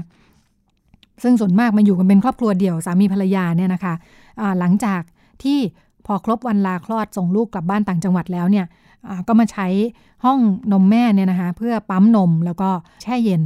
[1.23, 5.01] ซึ่งส่วนมากมาอยู่กันเป็นครอบครัวเดี่ยวสามีภรรยาเนี่ยนะคะะหลังจาก
[5.43, 5.59] ที่
[6.05, 8.65] พอครบวันลาคลอดส่งลูกกลับบ้านต่างจังหวัดแล้วเนี่ย
[9.27, 9.67] ก็มาใช้
[10.25, 10.39] ห้อง
[10.71, 12.69] นมแม่เนี่ยนะคะเพื่อปั๊มนมแล้วก็
[13.01, 13.41] แช่เย็น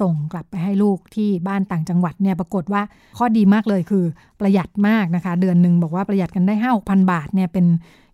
[0.00, 2.82] ส่งกลับไปให้ลูกที่บ้านต่างจังหวัดเนี่ยปรากฏว่า
[3.18, 4.04] ข้อดีมากเลยคือ
[4.40, 7.66] ประหยัดมากนะคะ เดือนหนึ่งบอกว่าประหยัดกันได้ห้าหกพันบาทเนี่ยเป็น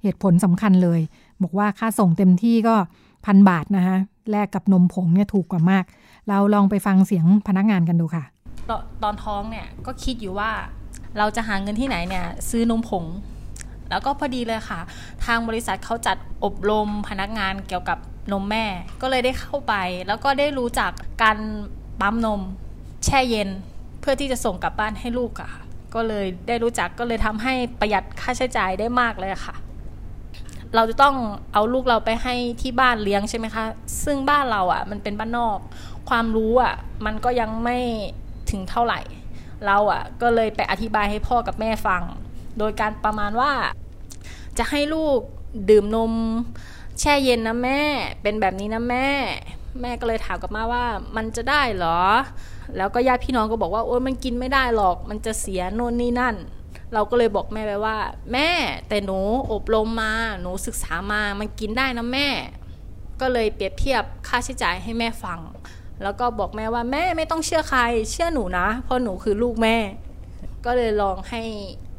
[0.03, 1.01] เหตุผลสำคัญเลย
[1.43, 2.75] บอกว่าค่าส่งเต็มที่ก็
[3.27, 3.97] พันบาทนะคะ
[4.31, 5.85] แลกกับนมผงเนี่ยถูกกว่ามาก
[6.29, 8.25] เราลองไปฟังเสียงพนักงานกันดูค่ะ
[9.03, 10.51] ตอนท้องเนี่ยก็คิดอยู่ว่า
[11.19, 13.05] เราจะหาเงินที่ไหนเนี่ยซื้อนมผง
[13.91, 14.81] แล้วก็พอดีเลยค่ะ
[15.25, 17.99] ทางบริษัทเขาจัดอบรมพนักงานเกี่ยวกับ
[18.33, 18.65] นมแม่
[19.03, 19.75] ก็เลยได้เข้าไป
[20.09, 21.39] แล้วก็ได้รู้จักการ
[22.01, 22.41] ปั๊มนม
[23.05, 23.49] แช่เย็น
[24.01, 25.51] เพื่อที่จะส่งกลับบ้านให้ลูกค่ะ
[25.95, 29.55] ก็เลยได้รู้จักก็เลยทำให้ประหยัดค่าใช้จ่ายได้มากเลยค่ะ
[30.75, 31.17] เราจะต้อง
[31.53, 33.65] เอาลูกเราไปให้ที่บ้านเลี้ยงใช่ไหมคะ
[34.05, 35.59] ซึ่งบ้านเราอะ่ะ มันเป็นบ้านนอก
[36.09, 36.75] ความรู้อะ่ะ
[37.07, 37.79] มันก็ยังไม่
[38.51, 39.01] ถึงเท่าไหร่
[39.67, 42.03] เราอะ่ะ ก็เลยไปอธิบายให้พ่อกับแม่ฟัง
[42.59, 43.53] โดยการประมาณว่า
[44.59, 45.19] จะให้ลูก
[45.71, 46.13] ดื่มนม
[47.01, 47.83] แช่เย็นนะแม่
[48.23, 49.09] เป็นแบบนี้นะแม่
[49.81, 50.85] แม่ก็เลยถามกับมาว่า
[51.17, 52.01] มันจะได้เหรอ
[52.77, 56.35] แล้วก็ญาติพี่น้องก็บอกว่าโอ้ยมันกินไม่ได้หรอก มันจะเสียโน่นนี่นั่น
[56.95, 57.97] เราก็เลยบอกแม่ไปว่า
[58.33, 58.51] แม่
[58.89, 59.19] แต่หนู
[59.53, 62.29] อบรมมาหนูศึกษามามันกินได้นะแม่
[63.21, 65.41] ก็เลยเปรียบเทียบค่าใช้จ่ายให้แม่ฟัง
[66.03, 69.77] แล้วก็บอกแม่ว่าแม่ไม่ต้องเชื่อใคร เชื่อหนูนะ เพราะหนูคือลูกแม่
[70.65, 71.43] ก็เลยลองให้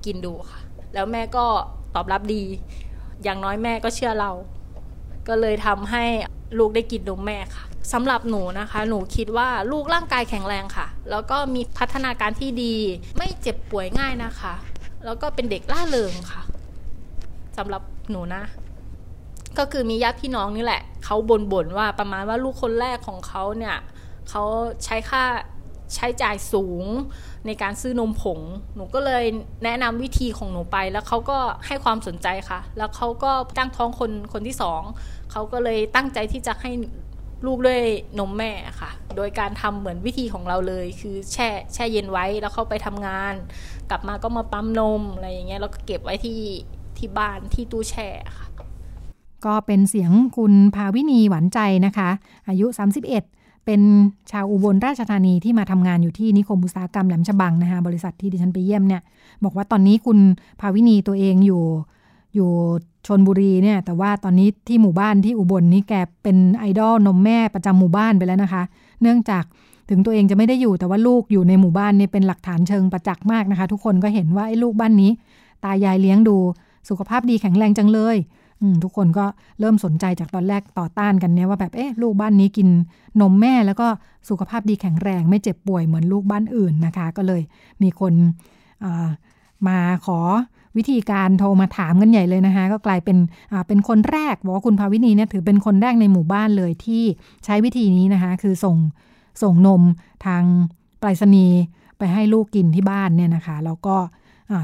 [0.05, 0.59] กินดูค่ะ
[0.93, 1.45] แล้วแม่ก็
[1.95, 2.43] ตอบรับดี
[3.23, 4.31] อย่างน้อยแม่ก็เชื่อเรา
[5.27, 6.03] ก็เลยทำให้
[6.57, 12.75] ลูกได้กินนมแม่ค่ะสำหรับหนูนะคะ หนูคิดว่าลูกร่างกายแข็งแรงค่ะ แล้วก็มีพัฒนาการที่ดี
[13.17, 14.53] ไม่เจ็บป่วยง่ายนะคะ
[15.05, 16.41] แล้วก็เป็นเด็กล่าเริงค่ะ
[17.57, 17.81] สำหรับ
[18.11, 18.43] หนูนะ
[19.57, 23.77] ก็คือมีญาติพี่น้องนี่แหละ เขาบ่นๆว่าประมาณว่าลูกคนแรกของเขาเนี่ย
[24.29, 24.43] เขา
[24.83, 25.23] ใช้ค่า
[25.95, 26.85] ใช้จ่ายสูง
[27.45, 28.39] ในการซื้อนมผง
[28.75, 29.23] หนูก็เลย
[29.63, 34.81] แนะนำวิธีของหนูไป แล้วเขาก็ให้ความสนใจค่ะ แล้วเขาก็ตั้งท้องคนคนที่สอง
[35.31, 36.71] เขาก็เลยตั้งใจที่จะให้
[37.45, 37.81] ลูกด้วย
[38.19, 43.33] นมแม่ค่ะ โดยการทำเหมือนวิธีของเราเลย คือแช่แช่เย็นไว้แล้วเข้าไปทำงาน
[43.89, 46.41] กลับมาก็มาปั๊มนมอะไรอย่างเงี้ยแล้วก็เก็บไว้ที่
[46.97, 48.47] ที่บ้านที่ตู้แช่ค่ะ
[49.45, 52.09] ก็เป็นเสียงคุณภาวินีหวานใจนะคะ
[52.47, 53.81] อายุ 31เป็น
[54.31, 59.01] ชาวอุบลราชธานีที่มาทำงานอยู่ที่นิคมอุตสาหกรรมแหลมฉบังนะคะบริษัทที่ดิฉันไปเยี่ยมเนี่ย
[59.43, 60.19] บอกว่าตอนนี้คุณ
[60.59, 61.63] ภาวินีตัวเองอยู่
[62.35, 62.49] อยู่
[63.07, 68.63] ชนบุรีเนี่ย แต่ว่าตอนนี้ที่หมู่บ้านที่อุบลนี่แกเป็นไอดอลนมแม่ประจำหมู่บ้านไปแล้วนะคะ
[69.01, 69.43] เนื่องจาก
[69.89, 75.11] ถึงตัวเองจะไม่ได้อยู่แต่ว่าลูกอยู่ในหมู่บ้านนี่เป็นหลักฐานเชิงประจักษ์มากนะคะ ทุกคนก็เห็นว่าไอ้ลูกบ้านนี้
[75.63, 76.37] ตายายเลี้ยงดู
[76.89, 78.17] สุขภาพดีแข็งแรงจังเลย
[78.83, 79.25] ทุกคนก็
[79.59, 82.67] เริ่มสนใจจากตอนแรกต่อต้านกันเนี่ยว่าแบบเอ๊ะลูกบ้านนี้กิน
[83.21, 83.87] นมแม่แล้วก็
[84.29, 87.41] สุขภาพดีแข็งแรงไม่เจ็บป่วยเหมือนลูกบ้านอื่นนะคะ ก็เลย
[87.81, 88.13] มีคน
[89.67, 90.19] มาขอ
[90.79, 93.17] วิธีการโทรมาถามกันใหญ่เลยนะคะก็กลายเป็น
[93.67, 97.03] เป็นคนแรกบอกว่าคุณภาวินีเนี่ยถือเป็นคนแรกในหมู่บ้านเลยที่
[97.45, 98.77] ใช้วิธีนี้นะคะคือส่ง
[99.41, 99.81] ส่งนม
[100.25, 100.43] ทาง
[100.99, 101.57] ไปรษณีย์
[101.97, 103.95] ไปให้ลูกกินที่บ้านเนี่ยนะคะแล้วก็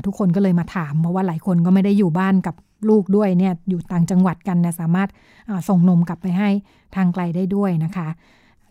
[0.06, 2.56] ทุกคนก็เลยมาถามเพราะว่าหลายคนก็ไม่ได้อยู่บ้านกับ
[2.90, 5.10] ลูกด้วยเนี่ยอยู่ต่างจังหวัดกันนะสามารถ
[5.70, 6.50] ส่งนมกลับไปให้
[6.96, 8.08] ทางไกลได้ด้วยนะคะ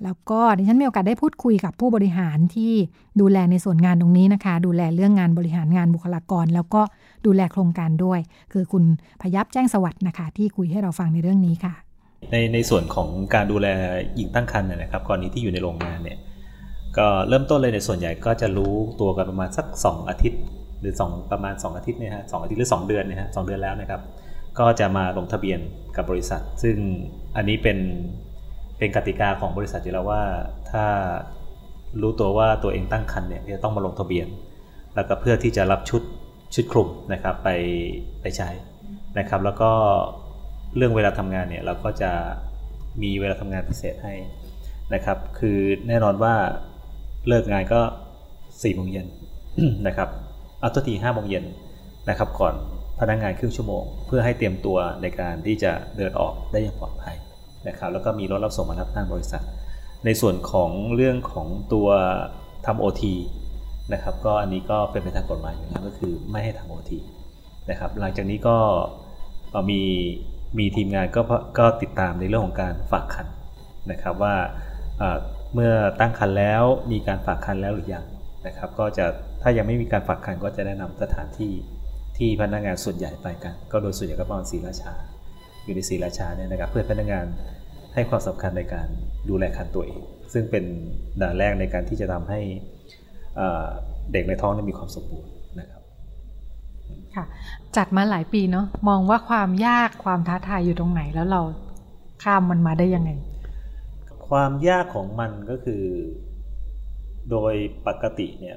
[0.04, 2.72] แล้วก็ดิฉันมีโอกาสได้พูดคุยกับผู้บริหารที่
[3.20, 6.83] ดูแลในส่วนงานตรงนี้นะคะ ดูแลเรื่องงานบริหารงานบุคลากร แล้วก็
[7.26, 8.20] ดูแลโครงการด้วย
[8.52, 8.85] คือคุณ
[9.22, 11.74] พยับแจ้งสวัสดิ์นะคะ ที่คุยให้เราฟังในเรื่องนี้ค่ะ
[12.33, 13.66] ในในส่วนของการดูแล
[14.16, 16.18] หญิงตั้งครรภ์นะครับกรณีที่อยู่ในโรงงานเนี่ย
[16.98, 20.40] ก็เริ่มต้นเลยในส่วนใหญ่ก็จะรู้ตัวกันประมาณสัก 2 อาทิตย์
[20.80, 24.00] หรือ 2 ประมาณ 2 อาทิตย์เนี่ยฮะสอาทิตย์หรือ 2 เดือนเนี่ยฮะสเดือนแล้วนะครับ
[24.59, 25.61] ก็จะมาลงทะเบียน
[25.96, 26.76] กับบริษัท ซึ่ง
[27.37, 27.78] อันนี้เป็น
[28.79, 30.23] เป็นกติกาของบริษัทอยู่แล้วว่า
[30.71, 30.85] ถ้า
[32.01, 34.29] รู้ตัวว่าตัวเองตั้งครรภ์เนี่ยจะต้องมาลงทะเบียน
[34.95, 36.03] แล้วก็เพื่อที่จะรับชุด
[36.55, 37.49] ชุดคลุมนะครับไป
[38.23, 38.49] ไปใช้
[39.19, 39.71] นะครับ แล้วก็
[40.77, 42.11] เรื่องเวลาทำงานเนี่ยเราก็จะ
[43.03, 44.15] มีเวลาทำงานพิเศษให้
[44.95, 45.59] นะครับ คือ
[45.89, 46.35] แน่นอนว่า
[47.29, 47.81] เลิกงานก็
[48.31, 49.07] 4ี่โมงเย็น
[49.87, 50.09] นะครับ
[50.61, 51.45] เอาตัวทีห้าโมงเย็น
[52.09, 52.55] นะครับ ก่อน
[53.01, 57.17] พนักงงานครึ่งชั่วโมง เพื่อให้เตรียมตัวในการที่จะเดินออกได้อย่างปลอดภัย
[57.68, 59.42] นะครับแล้วก็มีรถรับส่งมารับทางบริษัท
[60.05, 61.88] ในส่วนของเรื่องของตัว
[62.66, 63.14] ทำโอที
[63.92, 66.98] นะครับก็อันนี้ก็เป็นไปตามกฎหมายอยู่แล้วก็คือไม่ให้ทำโอที
[67.70, 68.57] นะครับหลังจากนี้ก็
[69.70, 69.81] มี
[70.59, 71.22] มีทีมงานก็
[71.59, 73.27] ก็ติดตามในเรื่องของการฝากคัน
[73.90, 74.35] นะครับว่า
[75.55, 78.05] เมื่อตั้งคันแล้วมีการฝากคันแล้วหรือยัง
[78.46, 79.05] นะครับก็จะ
[79.42, 81.53] ถ้ายังไม่มีการฝากคันก็จะแนะนำสถานที่
[82.16, 84.92] ที่พนักงานส่วนใหญ่ไปกัน ก็โดยส่วนใหญ่ก็ประมาณศรีราชา
[85.64, 87.27] อยู่ในศรีราชาเนี่ยนะครับเพื่อพนักงาน
[87.94, 88.88] ให้ความสำคัญในการ
[89.28, 90.02] ดูแลคันตัวเอง
[90.33, 90.64] ซึ่งเป็น
[91.20, 92.40] ด่านแรกในการที่จะทำให้
[94.12, 95.83] เด็กในท้องมีความสมบูรณ์นะครับ
[97.14, 97.24] ค่ะ
[97.76, 101.40] จัดมาหลายปีเนาะมองว่าความยากความท้าทายอยู่ตรงไหนแล้วเรา
[102.22, 103.11] ข้ามมันมาได้ยังไง
[104.28, 105.83] ความยากของมันก็คือ
[107.30, 107.54] โดย
[107.87, 108.57] ปกติเนี่ย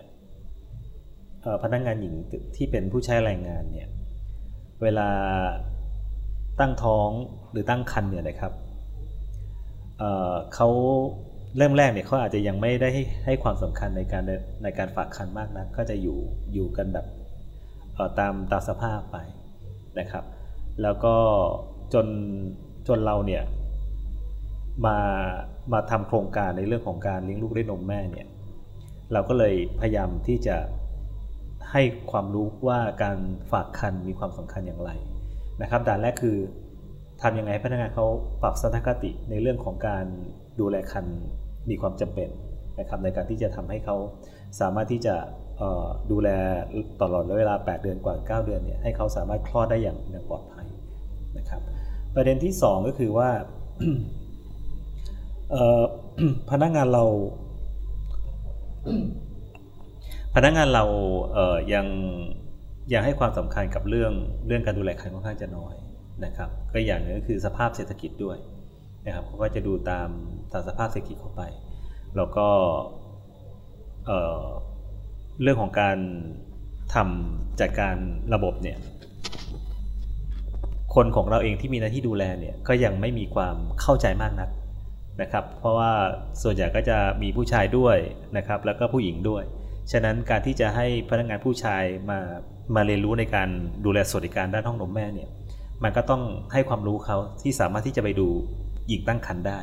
[1.63, 2.13] พนักงงานหญิง
[2.56, 3.89] ที่เป็นผู้ใช้แรงงานเนี่ย
[4.84, 5.10] เวลา
[6.60, 7.10] ตั้งท้อง
[7.52, 8.54] หรือตั้งครรภ์เนี่ยนะครับ
[10.56, 10.68] เขา
[11.58, 14.24] เริ่มแรกเนี่ยเขาอาจจะยังไม่ได้ให้ให้ความสำคัญในการ
[14.64, 16.18] ในการฝากคันมากนะก็จะอยู่
[16.54, 17.06] อยู่กันแบบ
[18.20, 19.18] ตามตามสภาพไป
[20.00, 20.24] นะครับ
[20.82, 21.16] แล้วก็
[21.94, 22.08] จน
[22.88, 23.44] จนเราเนี่ย
[24.86, 25.00] มา
[25.74, 28.28] มาทำโครงการในเรื่องของการเลี้ยงลูกด้วยนมแม่เนี่ย
[29.14, 30.58] เราก็เลยพยายามที่จะ
[31.72, 31.82] ให้
[32.12, 33.18] ความรู้ว่าการ
[33.52, 34.92] ฝากคันมีความสำคัญอย่างไร
[35.62, 36.38] นะครับด่านแรกคือ
[37.22, 38.06] ทำยังไงพนักงานเขา
[38.42, 40.06] ปรับสถานคติในเรื่องของการ
[40.60, 41.06] ดูแลคัน
[41.70, 42.30] มีความจำเป็น
[42.80, 43.96] นะครับในการที่จะทำให้เขา
[44.60, 45.16] สามารถที่จะ
[46.12, 46.30] ดูแล
[47.02, 50.68] ตลอดเวลา 8 เดือนกว่า 9 เดือนเนี่ยให้เขาสามารถคลอดได้อย่างอย่างปลอดภัย
[51.38, 51.62] นะครับ
[52.16, 53.30] ประเด็นที่ 2 ก็คือว่า
[56.52, 57.04] พนักงานเรา
[60.36, 60.84] พนักงานเรา
[61.34, 61.88] เอ่อยัง
[62.94, 64.12] ยังให้ความสำคัญกับเรื่อง
[64.48, 65.76] เรื่องการดูแลคันค่อนข้างจะน้อย
[66.26, 68.38] นะครับก็อย่างนึงก็คือสภาพเศรษฐกิจด้วย
[69.06, 70.10] นะครับเขาก็จะดูตาม
[70.54, 71.42] ตามสภาพเศรษฐกิจเข้าไป
[72.16, 72.48] แล้วก็
[74.06, 75.98] เเรื่องของการ
[76.94, 77.96] ทำจัดการ
[78.34, 78.78] ระบบเนี่ย
[80.96, 84.50] คนของเราเองที่มีหน้าที่ดูแลเนี่ยก็ยังไม่มีความเข้าใจมากนัก
[85.22, 85.92] นะครับ เพราะว่า
[86.44, 87.98] ส่วนใหญ่ก็จะมีผู้ชายด้วย
[88.38, 89.44] นะครับแล้วก็ผู้หญิงด้วย
[89.92, 92.20] ฉะนั้นการที่จะให้พนักงานผู้ชายมา
[92.76, 93.50] มาเรียนรู้ในการ
[93.86, 95.30] ดูแลสวัสดิการด้านห้องนมแม่เนี่ย
[95.84, 96.22] มันก็ต้อง
[96.54, 98.28] ให้ความรู้เขาที่สามารถที่จะไปดู
[98.88, 99.60] หญิงตั้งครรภ์ได้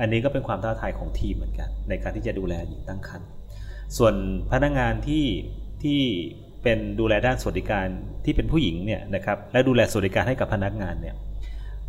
[0.00, 3.28] อันนี้ก็เป็นความท้าทายของทีมเหมือนกัน ในการที่จะดูแลหญิงตั้งครรภ์
[3.98, 4.14] ส่วน
[4.52, 5.24] พนักงานที่
[5.82, 6.00] ที่
[6.62, 7.86] เป็นดูแลด้านสวัสดิการ
[8.24, 11.14] ที่เป็นผู้หญิงเนี่ยนะครับและดูแลสวัสดิการให้กับพนักงานเนี่ย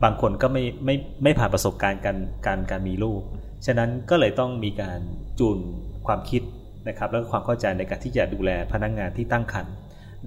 [0.03, 3.21] บางคนก็ไม่ไม่ไม่ผ่านประสบการณ์การการการมีลูก
[3.65, 4.99] ฉะนั้นก็เลยต้องมีการ
[5.39, 5.57] จูน
[6.07, 6.41] ความคิด
[6.87, 9.73] นะครับแล้วก็ความเข้าใจในการที่จะดูแลพนักงงานที่ตั้งครรภ์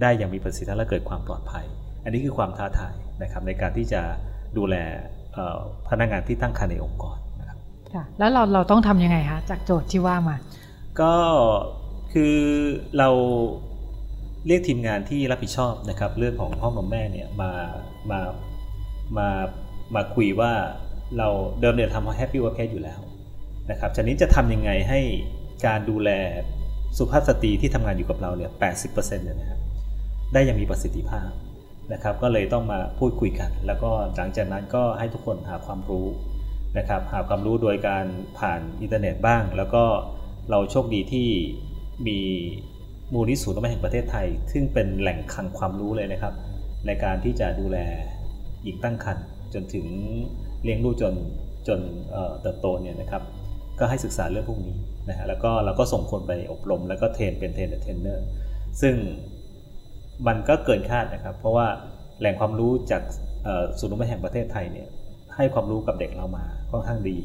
[0.01, 1.65] ได้อย่างมีประสิทธิภาพและเกิดความปลอดภัย
[2.07, 2.93] อันนี้คือความท้าทาย
[3.23, 4.01] นะครับในการที่จะ
[4.57, 4.75] ดูแล
[5.89, 7.57] พนักงานที่ตั้งครรภ์ในองค์กรนะครับ
[7.93, 10.35] ค่ะแล้วเราเราต้องทํำยังไงคะจากโจทย์ที่ว่ามา
[11.01, 11.13] ก็
[12.13, 12.35] คือ
[12.97, 13.09] เรา
[14.47, 17.51] เรียกทีมงานที่รับผิดชอบนะครับ เรื่องของห้องนมแม่เนี่ยมา
[18.11, 18.19] มา
[19.17, 19.27] มา
[19.95, 20.51] มาคุยว่า
[21.17, 21.27] เรา
[21.61, 22.99] เดิมเนี่ยทำแฮปปี้ว o ร์ c อยู่แล้ว
[23.71, 24.99] นะครับจากนี้จะทำยังไงให้
[25.65, 26.09] การดูแล
[26.97, 28.51] สุภาพสตรีที่ทำงานอยู่กับเราเนี่ย
[28.83, 29.59] 80%เนี่ยนะครับ
[30.33, 31.29] ได้ยังมีประสิทธิภาพ
[31.93, 36.05] นะครับ ก็เลยต้องมาพูดคุยกัน แล้วก็หลังจากนั้นก็ให้ทุกคนหาความรู้
[36.77, 38.05] นะครับ หาความรู้โดยการ
[38.39, 39.83] ผ่านอินเทอร์เน็ตบ้าง แล้วก็
[40.49, 41.27] เราโชคดีที่
[42.07, 42.19] มี
[43.13, 46.33] มูลนิธิศูนย์นมแห่งประเทศไทย ซึ่งเป็นแหล่งคลังความรู้เลยนะครับ
[46.85, 47.77] ในการที่จะดูแล
[48.63, 49.85] หญิงตั้งครรภ์จนถึง
[50.63, 51.13] เลี้ยงลูกจน
[51.67, 51.79] จน
[52.41, 53.23] เติบโตเนี่ยนะครับ
[53.79, 54.75] ก็ให้ศึกษาเรื่องพวกนี้
[55.09, 58.25] นะฮะแล้วก็เราก็ส่งคนไปอบรมแล้วก็ train เป็น train trainer
[58.81, 58.95] ซึ่ง
[60.27, 61.67] มันก็เกินคาดนะครับ เพราะว่า
[62.19, 63.01] แหล่งความรู้จาก
[63.79, 64.87] ศูนย์นมแห่งประเทศไทยเนี่ย
[65.35, 67.17] ให้ความรู้กับเด็กเรามาค่อนข้างดี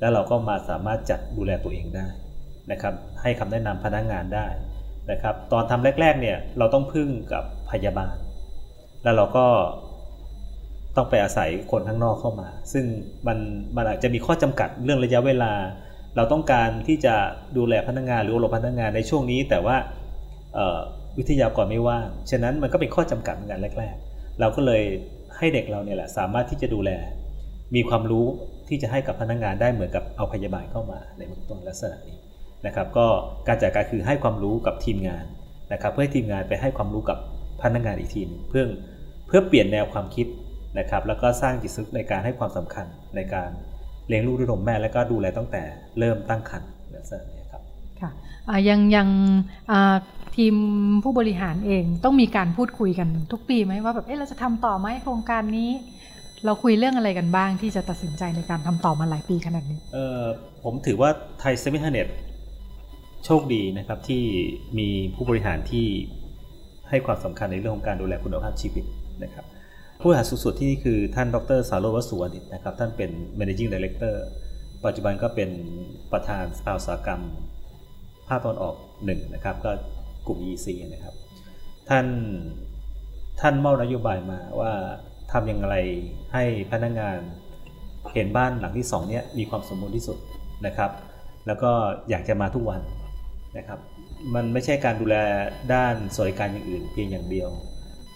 [0.00, 2.06] แล้วเราก็มาสามารถจัดดูแลตัวเองได้
[2.70, 4.46] นะครับให้คำแนะนำพนักงงานได้
[5.10, 8.16] นะครับตอนทำแรกๆเนี่ยเราต้องพึ่งกับพยาบาล
[9.02, 9.46] แล้วเราก็
[10.96, 12.84] ต้องไปอาศัยคนข้างนอกเข้ามา ซึ่ง
[13.26, 13.38] มัน
[13.76, 15.52] มันอาจจะมีข้อจำกัดเรื่องระยะเวลา
[16.16, 17.14] เราต้องการที่จะ
[17.56, 19.76] ดูแลพนักงงานหรืออบรมพนักงงานในช่วงนี้ แต่ว่า
[21.18, 24.82] วิทยากรไม่ว่างฉะนั้นมันก็เป็นข้อจำกัดเหมือนกันแรก ๆ เราก็เลย
[25.36, 26.90] ให้เด็กเราเนี่ยแหละสามารถที่จะดูแล
[27.74, 28.26] มีความรู้
[28.68, 32.18] ที่จะให้กับพนักงงานได้เหมือนกับเอาพยาบาลเข้ามาในเบื้องต้นลักษณะนี้
[32.66, 33.06] นะครับ ก็
[33.48, 35.24] การจัดการคือให้ความรู้กับทีมงาน
[35.72, 37.18] นะครับ เพื่อให้ทีมงานไปให้ความรู้กับ
[37.62, 38.64] พนักงานอีกทีนึงเพื่อ
[39.26, 40.26] เพื่อเปลี่ยนแนวความคิด
[40.78, 43.50] นะครับ แล้วก็สร้างจิตซึกในการให้ความสำคัญในการ
[44.08, 45.62] เลี้ยงลูกด้วยนมแม่แล้วก็ดูแลตั้งแต่
[45.98, 47.41] เริ่มตั้งครรภ์ลักษณะนี้
[48.02, 48.12] ค่ะ
[48.68, 49.08] ยังยัง
[50.36, 50.54] ทีม
[51.04, 55.70] ผู้บริหารเองต้องมีการพูดคุยกันทุกปีไหมว่าแบบเออเราจะทำต่อไหมโครงการนี้
[56.44, 60.22] เราคุยเรื่องอะไรกันบ้างที่จะตัดสินใจในการทำต่อมาหลายปีขนาดนี้เออ
[60.64, 61.10] ผมถือว่า
[61.40, 62.08] ไทยเซมิทเน็ต
[63.24, 64.22] โชคดีนะครับที่
[64.78, 65.86] มีผู้บริหารที่
[66.88, 68.84] ให้ความสำคัญในเรื่องของการดูแลคุณภาพชีวิต
[69.24, 69.44] นะครับ
[70.00, 74.14] ผู้บริหารสูงสุดที่นี่คือท่านดรสารวสุวรรณิตนะครับท่านเป็น managing director
[74.84, 75.50] ปัจจุบันก็เป็น
[76.12, 77.20] ประธานสภาอุตสาหกรรม
[78.28, 79.70] ภาคตอนออกหนึ่งนะครับ ก็
[80.26, 81.14] กลุ่ม EC นะครับ
[81.88, 82.06] ท่าน
[83.40, 84.72] ท่านมอบนโยบายมาว่า
[85.32, 85.76] ทำอย่างไร
[86.32, 87.18] ให้พนักงงาน
[88.14, 90.18] เห็นบ้านหลังที่สองเนี่ยมีความสมบูรณ์ที่สุด
[90.66, 90.90] นะครับ
[91.46, 91.70] แล้วก็
[92.10, 92.80] อยากจะมาทุกวัน
[93.58, 93.78] นะครับ
[94.34, 95.16] มันไม่ใช่การดูแล
[95.74, 97.48] ด้านสวัสดิการอย่างอื่น เพียงอย่างเดียว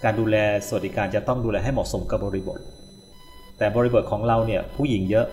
[0.05, 0.37] การดูแล
[0.69, 2.59] สวัสดิการจะต้องดูแลให้เหมาะสมกับบริบท
[3.59, 5.27] แต่บริบทของเราเนี่ยผู้หญิงเยอะ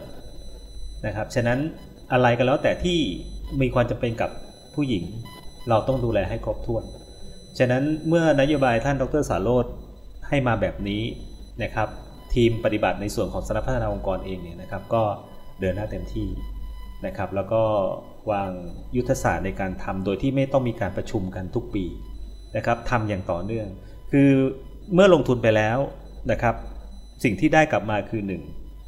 [1.06, 1.60] นะครับ ฉะนั้น
[2.14, 3.00] อะไรก็แล้วแต่ที่
[3.62, 4.30] มีความจำเป็นกับ
[4.76, 5.04] ผู้หญิง
[5.70, 6.84] เราต้องดูแลให้ครบถ้วน
[7.58, 9.66] ฉะนั้นเมื่อนโยบายท่านดรสารโรธ
[10.28, 11.04] ให้มาแบบนี้
[11.64, 11.88] นะครับ
[12.34, 15.04] ทีมปฏิบัติในส่วนของสนับพัฒนาองค์กรเองเนี่ยนะครับ ก็
[15.60, 16.30] เดินหน้าเต็มที่
[17.06, 17.64] นะครับ แล้วก็
[18.32, 18.52] วาง
[18.96, 21.86] ยุทธศาสตร์ในการทำโดยที่ไม่ต้องมีการประชุมกันทุกปี
[22.58, 23.68] นะครับทำอย่างต่อเนื่อง
[24.12, 24.30] คือ
[24.94, 25.78] เมื่อลงทุนไปแล้ว
[26.32, 26.56] นะครับ
[27.24, 28.22] สิ่งที่ได้กลับมาคือ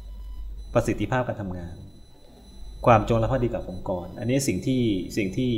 [0.04, 0.74] 1.
[0.74, 1.74] ประสิทธิภาพการทำงาน
[2.86, 4.82] ความจงรักภักดีกับองค์กร อันนี้สิ่งที่
[5.16, 5.50] สิ่งที่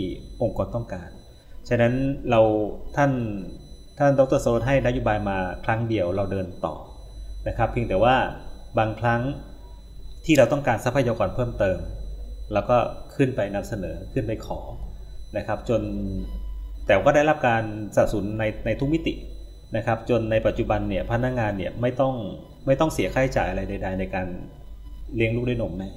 [0.42, 1.08] องค์กรต้องการ
[1.68, 1.92] ฉะนั้น
[2.30, 2.40] เรา
[2.96, 3.12] ท่าน
[3.98, 6.74] ท่านดรโซลให้นโยบายมาครั้งเดียวเราเดินต่อ
[7.48, 8.16] นะครับเพียงแต่ว่า
[8.78, 9.20] บางครั้ง
[10.24, 11.78] ที่เราต้องการทรัพยากรเพิ่มเติม
[12.52, 12.78] เราก็
[13.16, 14.58] ขึ้นไปนำเสนอขึ้นไปขอ
[15.36, 15.82] นะครับจน
[16.86, 17.62] แต่ก็ได้รับการ
[17.94, 19.14] สนับสนุนในในทุกมิติ
[19.76, 22.14] นะครับจนในปัจจุบันเนี่ยพนักงานเนี่ยไม่ต้อง
[22.66, 24.26] ไม่ต้องเสียค่าใช้จ่ายอะไรใด ๆ ในการ
[25.16, 25.88] เลี้ยงลูกด้วยนมแม่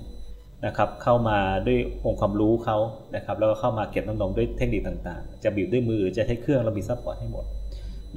[0.65, 2.77] นะครับเข้ามาด้วยองค์ความรู้เขา
[3.15, 7.45] นะครับแล้วก็เข้ามาเก็บน้ำนมด้วยเทคนิคต่างๆ จะบีบด้วยมือจะใช้เครื่องเรามี support ให้หมด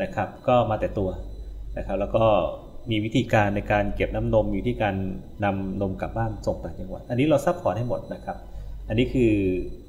[0.02, 1.10] นะครับก็มาแต่ตัว
[1.78, 2.24] นะครับแล้วก็
[2.90, 4.94] มีวิธีการในการเก็บน้ำนมมีวิธีการ
[5.44, 8.36] นำนมกลับบ้านส่งต่างจังหวัดอันนี้เรา support ให้หมดนะครับ
[8.88, 9.32] อันนี้คือ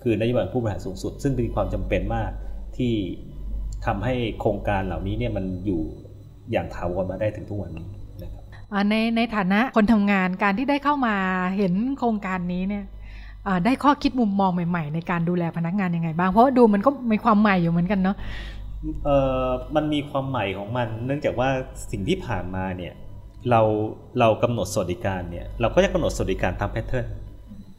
[0.01, 2.31] คือนโยบายผู้บริหารสูงสุด ซึ่งเป็นความจำเป็นมาก
[2.77, 2.93] ที่
[3.85, 5.81] ทำให้โครงการเหล่านี้เนี่ยมันอยู่
[6.51, 7.87] อย่างถาวรมาได้ถึงทุกวันนี้
[8.89, 11.15] ในในฐานะคนทำงานการที่ได้เข้ามา
[11.57, 12.85] เห็นโครงการนี้เนี่ย
[13.65, 18.15] ได้ข้อคิดมุมมองใหม่ ๆ ในการดูแลพนักงานยังไงบ้าง เพราะดูมันก็มีความใหม่อยู่เหมือนกันเนาะ
[19.05, 19.09] เอ
[19.45, 21.49] อมันมีความใหม่ของมัน เนื่องจากว่า
[21.91, 22.93] สิ่งที่ผ่านมาเนี่ย
[23.49, 23.61] เรา
[24.19, 27.07] เรากำหนดสวัสดิการเนี่ยเราก็จะกำหนดสวัสดิการตามแพทเทิร์น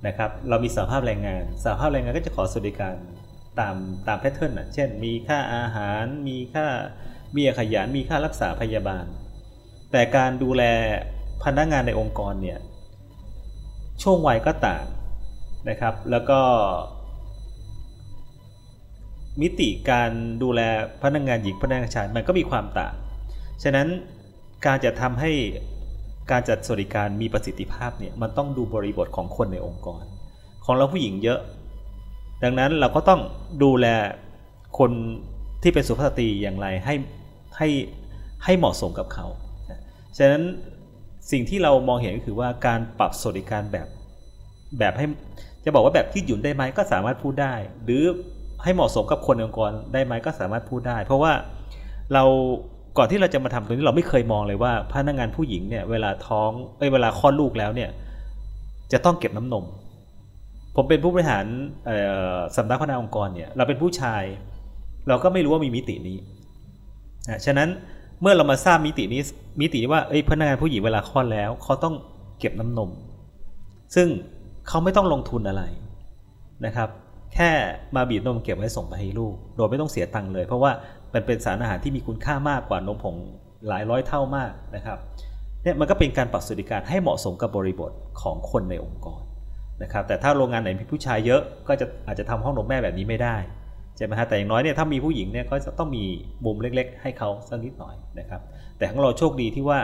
[0.06, 2.94] นะครับเรามีสภาพแรงงานสภาพแรงงานก็จะขอสวัสดิการ
[3.60, 3.76] ตาม
[4.08, 6.66] ตามแพทเทิร์นอะเช่น มีค่าอาหาร มีค่า
[7.32, 9.04] เบี้ยขยันมีค่ารักษาพยาบาล
[9.92, 10.62] แต่การดูแล
[11.44, 12.58] พนักงานในองค์กรเนี่ย
[14.02, 14.84] ช่วงวัยก็ต่าง
[15.68, 16.40] นะครับ แล้วก็
[19.40, 20.10] มิติการ
[20.42, 20.60] ดูแล
[21.02, 22.94] พนักงานหญิงพนักงานชายมันก็มีความต่าง
[23.62, 23.88] ฉะนั้น
[24.66, 25.32] การจะทำให้
[26.30, 30.04] การจัดสวัสดิการมีประสิทธิภาพเนี่ยมันต้องดูบริบทของคนในองค์กร
[30.64, 31.40] ของเราผู้หญิงเยอะ
[32.42, 33.20] ดังนั้นเราก็ต้อง
[33.62, 33.86] ดูแล
[34.78, 34.90] คน
[35.62, 36.94] ที่เป็นสุภาพสตรีอย่างไรให้
[37.56, 37.68] ให้
[38.44, 39.26] ให้เหมาะสมกับเขา
[40.16, 40.42] ฉะนั้น
[41.30, 43.86] สิ่งที่เรามองเห็นก็คือว่าการปรับสวัสดิการแบบ
[44.78, 45.06] แบบให้
[45.64, 47.54] จะบอกว่าแบบที่หยุ่นได้ไหมก็สามารถพูดได้
[47.84, 48.02] หรือ
[48.62, 51.32] ให้เหมาะสมกับคนองค์กรได้ไหมก็สามารถพูดได้ เพราะว่า
[52.12, 52.24] เรา
[52.98, 56.50] ก่อนที่เราจะมาทำตรงนี้เราไม่เคยมองเลยว่าพนักงานผู้หญิงเนี่ยเวลาท้อง
[56.92, 57.90] เวลาคลอดลูกแล้วเนี่ย
[58.92, 59.64] จะต้องเก็บน้ำนม
[60.76, 61.46] ผมเป็นผู้บริหาร
[62.56, 64.22] สำนักพัฒนาองค์กรเนี่ยเราเป็นผู้ชาย
[65.08, 66.18] เราก็ไม่รู้ว่ามีมิตินี้
[67.28, 67.68] นะฉะนั้น
[68.20, 69.20] เมื่อเรามาทราบมิตินี้
[69.60, 71.94] มิติว่าเอ้ยพนักงานผู้หญิงเวลาคลอดแล้วเขาต้อง
[72.38, 72.90] เก็บน้ำนม
[73.94, 74.08] ซึ่ง
[74.68, 75.62] เขาไม่ต้องลงทุนอะไร
[76.66, 76.88] นะครับ
[77.34, 77.50] แค่
[77.96, 80.70] มาบีบนมเก็บไว้ส่งไปให้ลูก โดยไม่ต้องเสียตังค์เลย เพราะว่า
[81.14, 83.14] มันเป็นสารอาหารที่มีคุณค่ามากกว่านมผง
[83.68, 84.98] หลายร้อยเท่ามากนะครับ
[85.62, 87.92] เนี่ยมันก็เป็นการปรับสวัสดิการให้เหมาะสมกับบริบท
[88.22, 89.22] ของคนในองค์กร
[89.82, 93.36] นะครับแต่ถ้าโรงงานไหนมีผู้ชายเยอะก็จะอาจจะทำห้องนมแม่แบบนี้ไม่ได้
[93.96, 96.04] ใช่ไหมฮะแต่อย่างน้อยเนี่ยถ้ามีผู้หญิงเนี่ยก็จะต้องมี
[96.44, 98.40] มุมเล็ก ๆ ให้เขาสักนิดหน่อยนะครับ
[98.78, 99.80] แต่ของเราโชคดีที่ว่า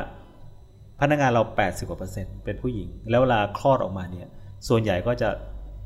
[1.00, 4.28] พนักงานเรา 80กว่าเปอร์เซ็นต์เป็นผู้หญิง แล้วเวลาคลอดออกมาเนี่ย
[4.68, 5.28] ส่วนใหญ่ก็จะ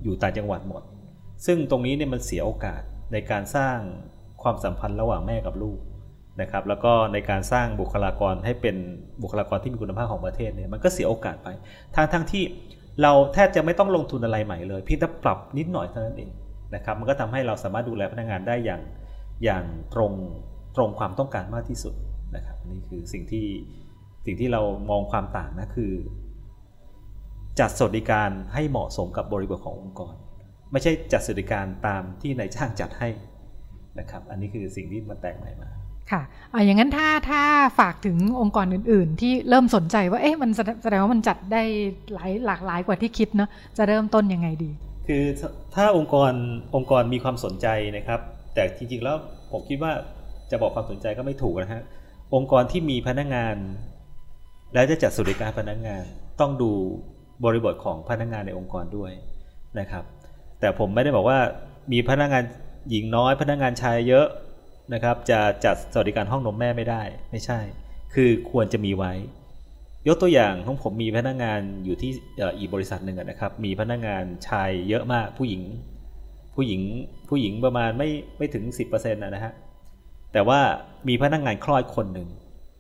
[0.03, 0.83] อยู่ต่างจังหวัดหมด
[1.47, 2.83] ซึ่งตรงนี้เนี่ยมันเสียโอกาส
[3.13, 3.77] ในการสร้าง
[4.43, 5.79] ความสัมพันธ์ระหว่างแม่กับลูก
[6.41, 8.77] นะครับแล้วก็ในการสร้างบุคลากรให้เป็น
[9.23, 11.49] บุคลากรที่มีคุณภาพของประเทศเนี่ยมันก็เสียโอกาสไป
[11.97, 12.45] ทางทั้งที่
[13.03, 16.31] เราแทบจะไม่ต้องลงทุนอะไรใหม่เลยเพียงแต่ปรับนิดหน่อยเท่านั้นเอง
[16.75, 18.83] นะครับมันก็ทำให้เราสามารถดูแลพนักงานได้อย่าง
[19.45, 20.13] อย่างตรง
[20.77, 21.95] ตรงความต้องการมากที่สุด
[22.37, 23.47] นะครับนี่คือสิ่งที่
[24.27, 25.93] สิ่งที่เรามองความต่างนะคือ
[27.61, 30.15] จัดสวัสดิการให้เหมาะสมกับบริบทขององค์กร
[30.73, 33.09] ไม่ใช่จัดสวัสดิการตามที่นายจ้างจัดให้
[33.99, 35.69] นะครับ อันนี้คือสิ่งที่มันแตกใหม่มา
[36.11, 36.23] ค่ะ
[36.65, 37.43] อย่างนั้นถ้าถ้า
[37.79, 40.51] ฝากถึงองค์กรอื่น ๆ ที่เริ่มสนใจว่าเอ๊ะมัน
[40.83, 41.63] แสดงว่ามันจัดได้
[42.15, 44.71] หลายหลากหลายกว่าที่คิดเนาะจะเริ่มต้นยังไงดี
[45.09, 45.25] คือ
[45.75, 46.33] ถ้าองค์กร
[46.77, 47.67] องค์กรมีความสนใจ
[47.97, 48.21] นะครับ
[48.55, 49.17] แต่จริง ๆ แล้ว
[49.53, 49.93] ผมคิดว่า
[50.51, 51.83] จะบอกความสนใจก็ไม่ถูกนะฮะ
[52.35, 53.57] องค์กรที่มีพนักงาน
[54.75, 56.05] และจะจัดสวัสดิการพนักงาน
[56.41, 56.73] ต้องดู
[57.45, 59.13] บริบทของพนักงานในองค์กรด้วย
[59.79, 60.05] นะครับ
[60.61, 61.39] แต่ผมไม่ได้บอกว่า
[61.93, 62.45] มีพนักงาน
[62.91, 64.27] หญิงน้อย พนักงานชายเยอะ
[64.95, 67.61] นะครับ จะจัดสวัสดิการห้องนมแม่ไม่ได้ ไม่ใช่
[68.15, 69.13] คือควรจะมีไว้
[70.09, 72.11] ยกตัวอย่างของผมมีพนักงานอยู่ที่
[72.59, 75.63] อีกบริษัทหนึ่งนะครับ มีพนักงานชายเยอะมากผู้หญิง
[76.57, 76.81] ผู้หญิง
[77.29, 78.09] ผู้หญิงประมาณไม่
[78.39, 79.53] ไม่ถึงสิบเปอร์เซ็นต์นะฮะ
[80.33, 80.61] แต่ว่า
[81.09, 82.29] มีพนักงานคลอดคนหนึ่ง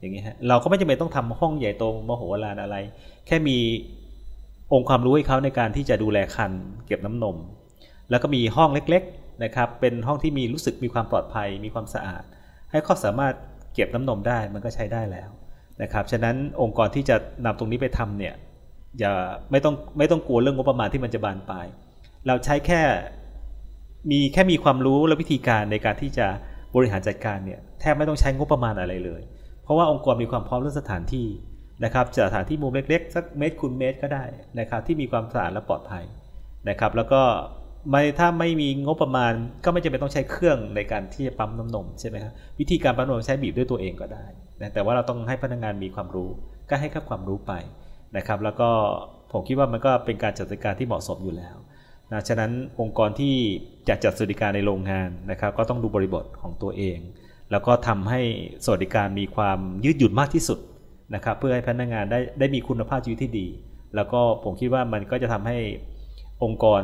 [0.00, 2.76] อย่างนี้ฮะเราก็ไม่จำเป็นต้องทำห้องใหญ่โตมโหฬารอะไร
[3.26, 3.58] แค่มี
[4.72, 6.52] องค์ความรู้ให้เขาในการที่จะดูแลคัน
[6.86, 7.36] เก็บน้ำนม
[8.10, 12.22] แล้วก็มีห้องเล็กๆนะครับเป็นห้องที่มีรู้สึกมีความปลอดภัย มีความสะอาด
[12.70, 13.34] ให้เขาสามารถ
[13.74, 15.30] เก็บน้ำนมได้มันก็ใช้ได้แล้ว
[15.82, 18.34] นะครับฉะนั้นองค์กรที่จะนำตรงนี้ไปทำเนี่ย
[18.98, 19.12] อย่า
[19.50, 21.66] ไม่ต้องไม่ต้องกลัวเรื่องงบประมาณที่มันจะบานปลาย
[22.26, 22.82] เราใช้แค่
[24.10, 26.26] มีแค่มีความรู้และวิธีการในการที่จะ
[26.76, 29.22] บริหารจัดการเนี่ยแทบไม่ต้องใช้งบประมาณอะไรเลย
[29.64, 31.26] เพราะว่าองค์กรมีความพร้อมเรื่องสถานที่
[31.84, 34.24] นะครับจะสถานที่มุมเล็กๆสักเมตรคูณเมตรก็ได้
[34.58, 36.04] นะครับที่มีความสะอาดและปลอดภัย
[36.68, 37.22] นะครับ แล้วก็
[37.90, 39.32] ไม่ถ้าไม่มีงบประมาณ
[39.64, 44.26] ก็ไม่จำเป็นต้องใช้เครื่องในการที่จะปั๊มน้ำนมใช่ไหมครับวิธีการปั๊มนมใช้บีบด้วยตัวเองก็ได้
[44.60, 46.30] นะแต่ว่าเราต้องให้พนักงานมีความรู้
[46.70, 47.52] ก็ให้ค่ความรู้ไป
[48.16, 48.68] นะครับ แล้วก็
[49.32, 51.56] ผมคิดว่ามันก็เป็นการจัดการที่เหมาะสมอยู่แล้ว
[52.12, 52.50] นะฉะนั้น
[52.80, 53.34] องค์กรที่
[53.88, 56.98] จะจัดสวัสดิการในโรงงานนะครับ ก็ต้องดูบริบทของตัวเอง
[57.50, 58.20] แล้วก็ทำให้
[58.64, 60.58] สวัสดิการมีความยืดหยุ่นมากที่สุด
[61.14, 63.46] นะครับ เพื่อให้พนักงานได้ได้มีคุณภาพชีวิตที่ดี
[63.96, 65.58] แล้วก็ผมคิดว่ามันก็จะทำให้
[66.44, 66.82] องค์กร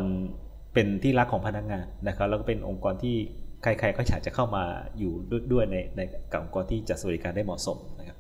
[0.73, 3.17] เป็นที่รักของพนักงานนะครับ แล้วก็เป็นองค์กรที่
[3.63, 4.65] ใครๆก็อยากจะเข้ามา
[4.99, 5.13] อยู่
[5.53, 6.01] ด้วยในใน
[6.33, 8.17] กับองค์กรที่จัดสวัสดิการได้เหมาะสมนะครับ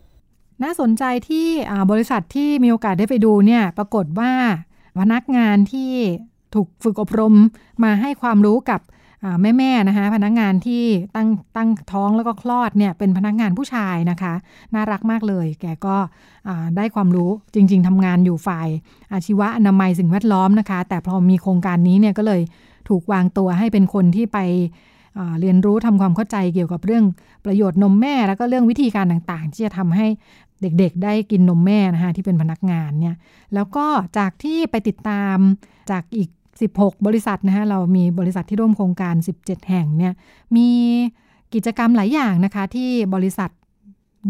[0.63, 1.49] น่าสนใจที่
[1.91, 4.33] บริษัทที่มีโอกาสได้ไปดูเนี่ยปรากฏว่า
[5.01, 5.93] พนักงานที่
[6.55, 7.35] ถูกฝึกอบรม
[7.85, 8.81] มาให้ความรู้กับ
[9.43, 10.85] แม่แม่นะคะพนักงานที่
[11.17, 14.35] ตั้งตั้งท้องแล้วก็คลอดเนี่ยเป็นพนักงานผู้ชายนะคะ
[14.75, 15.97] น่ารักมากเลย แกก็
[16.77, 18.69] ได้ความรู้จริง ๆทำงานอยู่ฝ่าย
[19.13, 22.41] อาชีวะอนามัยสิ่งแวดล้อมนะคะ แต่พอมีโครงการนี้เนี่ยก็เลย
[22.89, 24.39] ถูกวางตัวให้เป็นคนที่ไป
[25.41, 27.05] เรียนรู้ทำความเข้าใจเกี่ยวกับเรื่อง
[27.45, 30.07] ประโยชน์นมแม่ แล้วก็เรื่องวิธีการต่างๆ ที่จะทำให้
[30.63, 33.17] เด็กๆ ได้กินนมแม่นะคะที่เป็นพนักงานเนี่ย
[33.55, 33.87] แล้วก็
[34.19, 35.37] จากที่ไปติดตาม
[35.91, 36.29] จากอีก
[36.61, 40.13] 16 บริษัทนะคะเรามีบริษัทที่ร่วมโครงการ 17 แห่งเนี่ย
[40.57, 40.69] มี
[41.55, 43.51] กิจกรรมหลายอย่างนะคะที่บริษัท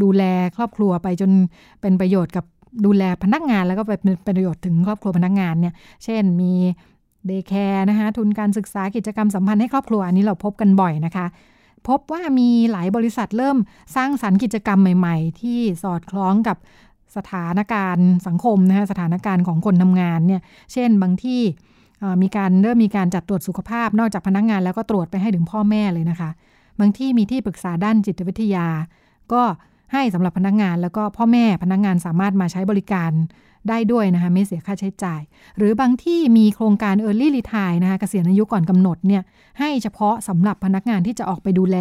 [0.02, 0.22] ดูแล
[0.56, 1.30] ครอบครัวไปจน
[1.80, 2.44] เป็นประโยชน์กับ
[2.84, 6.52] ดูแลพนักงานแล้วก็ไปเป็นประโยชน์ถึงครอบครัวพนักงานเนี่ยเช่นมี
[7.26, 11.26] day care นะคะทุนการศึกษากิจกรรมสัมพันธ์ให้ครอบครัวอันนี้เราพบกันบ่อยนะคะ
[11.88, 13.56] พบว่ามีหลายบริษัทเริ่ม
[13.96, 16.56] สร้างสรรค์กิจกรรมใหม่ ๆ ที่สอดคล้องกับ
[17.16, 20.40] สถานการณ์สังคมนะคะสถานการณ์ของคนทำงานเนี่ย
[20.72, 21.40] เช่นบางที่
[22.22, 26.30] มีการเริ่มมีการจัดตรวจสุขภาพ นอกจากพนักงานแล้วก็ตรวจไปให้ถึงพ่อแม่เลยนะคะ
[26.80, 28.66] บางที่มีที่ปรึกษาด้านจิตวิทยา
[29.32, 29.42] ก็
[29.92, 33.10] ให้สำหรับพนักงานแล้วก็พ่อแม่พนักงานสามารถมาใช้บริการ
[33.68, 35.20] ได้ด้วยนะคะไม่เสียค่าใช้จ่าย
[35.56, 39.22] หรือบางที่มีโครงการ Early Retire นะคะเกษียณอายุก่อนกำหนดเนี่ย
[39.58, 41.76] ให้เฉพาะสำหรับพนักงานที่จะออกไปดูแล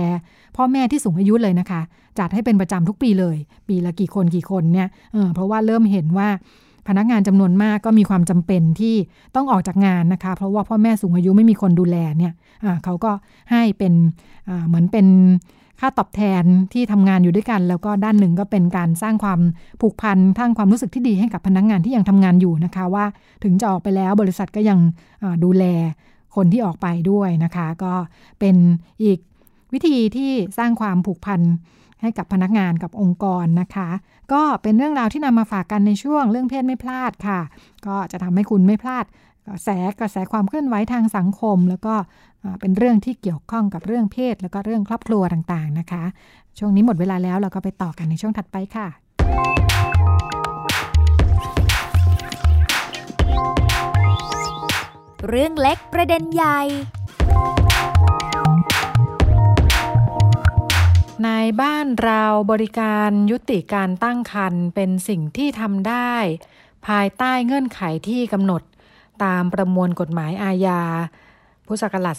[0.58, 1.82] พ่อแม่ที่สูงอายุเลยนะคะ
[2.20, 6.30] จัดให้เป็นประจำทุกปีเลย ปีละกี่คนกี่คนเนี่ยเเพราะว่าเริ่มเห็นว่า
[6.88, 8.96] พนักงานจำนวนมากก็มีความจำเป็นที่
[9.36, 12.34] ต้องออกจากงานนะคะ เพราะว่าพ่อแม่สูงอายุไม่มีคนดูแลเนี่ย
[12.84, 13.12] เขาก็
[13.52, 13.94] ให้เป็น
[14.68, 15.08] เหมือนเป็น
[15.80, 19.40] ค่าตอบแทนที่ทำงานอยู่ด้วยกัน แล้วก็ด้านหนึ่งก็เป็นการสร้างความ
[19.82, 23.06] ผูกพันทั้งความรู้สึกที่ดีให้กับพนักงงานที่ยังทำงานอยู่นะคะ ว่า
[23.44, 24.80] ถึงจะออกไปแล้วบริษัทก็ยัง
[25.44, 25.64] ดูแล
[26.36, 27.94] คนที่ออกไปด้วยนะคะ ก็
[28.40, 28.56] เป็น
[29.04, 29.20] อีก
[29.74, 31.42] วิธีที่สร้างความผูกพัน
[32.02, 33.90] ให้กับพนักงานกับองค์กรนะคะ
[34.34, 37.40] ก็เป็นเรื่องราวที่นำมาฝากกันในช่วงเรื่องเพศไม่พลาดค่ะ
[37.88, 39.06] ก็จะทำให้คุณไม่พลาด
[39.48, 41.96] กระแสกระแสความเคลื่อนไหวทางสังคม แล้วก็
[42.60, 46.04] เป็นเรื่องที่เกี่ยวข้องกับเรื่องเพศ แล้วก็เรื่องครอบครัวต่างๆนะคะ
[46.58, 48.88] ช่วงนี้หมดเวลาแล้วเราก็ไปต่อกันในช่วงถัดไปค่ะ
[55.30, 56.62] เรื่องเล็กประเด็นใหญ่
[61.24, 61.30] ใน
[61.62, 66.14] บ้านเราบริการยุติการตั้งครรภ์เป็นสิ่งที่ทำได้
[66.88, 68.62] ภายใต้เงื่อนไขที่กำหนด
[69.24, 70.82] ตามประมวลกฎหมายอาญา
[71.68, 72.16] พุทธศักราช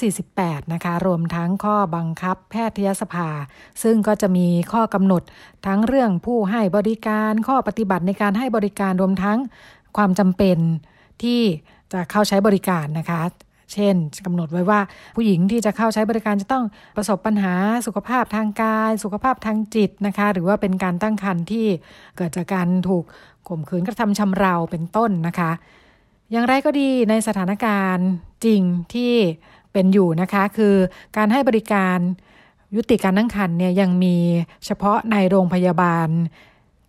[0.00, 3.28] 2548 นะคะ รวมทั้งข้อบังคับแพทยสภา
[3.82, 5.22] ซึ่งก็จะมีข้อกำหนด
[5.66, 9.38] ทั้งเรื่องผู้ให้บริการข้อปฏิบัติในการให้บริการรวมทั้ง
[9.96, 10.58] ความจำเป็น
[11.22, 11.40] ที่
[11.92, 13.22] จะเข้าใช้บริการนะคะ
[13.72, 13.94] เช่น
[14.26, 14.80] กำหนดไว้ว่า
[15.16, 16.64] ผู้หญิงที่จะเข้าใช้บริการจะต้อง
[16.96, 17.54] ประสบปัญหา
[17.86, 21.66] สุขภาพทางกาย สุขภาพทางจิตนะคะ หรือว่าเป็นการตั้งครรภ์ที่
[22.16, 23.04] เกิดจากการถูก
[23.48, 25.50] ข่มขืนกระทำชำเราเป็นต้นนะคะ
[26.32, 28.08] อย่างไรก็ดีในสถานการณ์
[28.44, 28.62] จริง
[28.94, 29.12] ที่
[29.72, 30.74] เป็นอยู่นะคะ คือ
[31.16, 31.98] การให้บริการ
[32.76, 34.16] ยุติการตั้งครรภ์เนี่ยยังมี
[34.64, 36.08] เฉพาะในโรงพยาบาล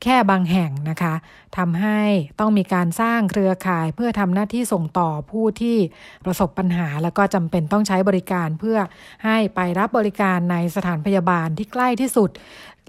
[0.06, 1.16] แค่บางแห่งนะคะ
[1.58, 2.02] ทำให้
[2.40, 5.78] ต้องมีการสร้างเครือข่ายเพื่อทำหน้าที่ส่งต่อผู้ที่
[6.26, 8.78] ประสบปัญหา แล้วก็จำเป็นต้องใช้บริการเพื่อ
[9.26, 12.30] ให้ไปรับบริการในสถานพยาบาลที่ใกล้ที่สุด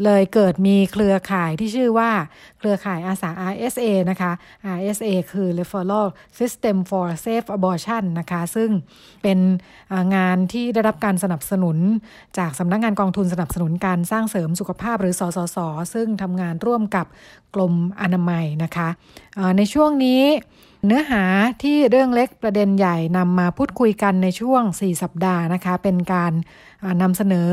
[0.05, 2.11] เลยเกิดมีเครือข่ายที่ชื่อว่า
[2.59, 4.32] เครือข่ายอาสา RSA นะคะ
[4.76, 6.07] RSA คือ Referral
[6.38, 8.70] System for Safe Abortion นะคะ ซึ่ง
[9.22, 9.38] เป็น
[10.14, 11.78] งานที่ได้รับการสนับสนุน
[12.38, 15.59] จากสำนักงงานกองทุนสนับสนุนการสร้างเสริมสุขภาพหรือสสส
[15.94, 17.07] ซึ่งทำงานร่วมกับ
[17.55, 18.88] กรมอนามัยนะคะ
[19.57, 20.22] ในช่วงนี้
[20.86, 21.22] เนื้อหา
[21.62, 26.32] ที่เรื่องเล็กประเด็นใหญ่นำมาพูดคุยกันในช่วง 4 สัปดาห์นะคะ เป็นการ
[27.03, 27.51] นำเสนอ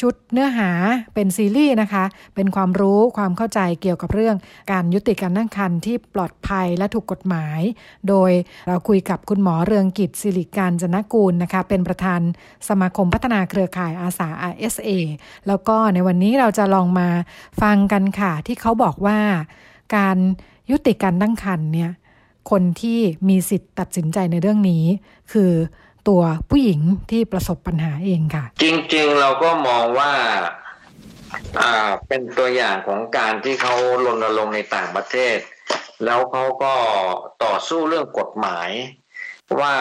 [0.00, 0.70] ชุดเนื้อหา
[1.14, 4.36] เป็นซีรีส์นะคะ เป็นความรู้ความเข้าใจเกี่ยวกับเรื่อง
[4.72, 7.60] การยุติการตั้งครรภ์ที่ปลอดภัยและถูกกฎหมาย
[8.08, 8.30] โดย
[8.68, 12.20] เราคุยกับคุณหมอเรืองกิจสิริการจนกูลนะคะ เป็นประธาน
[12.68, 14.90] สมาคมพัฒนาเครือข่ายอาสา RSA
[15.46, 17.08] แล้วก็ในวันนี้เราจะลองมา
[17.62, 19.18] ฟังกันค่ะ ที่เขาบอกว่า
[19.96, 20.18] การ
[20.70, 21.90] ยุติการตั้งครรภ์เนี่ย
[22.50, 24.84] คนที่มีสิทธิ์ตัดสินใจในเรื่องนี้
[25.32, 25.52] คือ
[26.10, 26.80] ตัวผู้หญิง
[27.10, 30.12] ที่ประสบปัญหาเองค่ะ จริงๆเราก็มองว่า
[31.60, 35.38] อ่าเป็นตัวอย่างของการที่เขารณรงค์ในต่างประเทศ
[36.04, 36.74] แล้วเขาก็
[37.44, 38.70] ต่อสู้เรื่องกฎหมาย
[39.60, 39.74] ว่า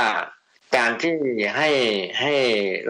[0.77, 1.15] การที่
[1.57, 1.69] ให้
[2.21, 2.34] ให้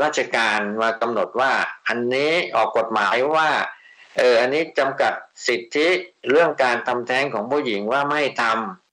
[0.03, 1.51] ราชการมากำหนดว่า
[1.87, 3.49] อันนี้ออกกฎหมายว่า
[4.17, 5.13] เอออันนี้จำกัด
[5.47, 5.87] สิทธิ
[6.29, 8.43] เรื่องการทำแท้งของผู้หญิงว่าไม่ท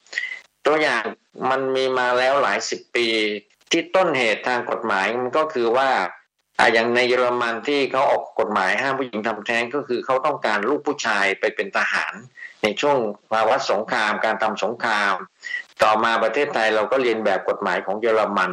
[0.09, 1.05] ำตัวอย่าง
[1.51, 3.09] มันมีมาแล้วหลายสิบปี
[3.71, 5.91] ที่ต้นเหตุทางกฎหมายมันก็คือว่า
[6.59, 12.15] อะอย่างในเยอรมันที่เขาออกกฎหมายห้ามผู้หญิงทำแท้งก็คือเขาต้องการลูกผู้ชายไปเป็นทหาร
[12.63, 12.97] ในช่วง
[13.33, 15.15] ภาวะสงครามการทำสงคราม
[15.83, 18.53] ต่อมาประเทศไทยเราก็เรียนแบบกฎหมายของเยอรมัน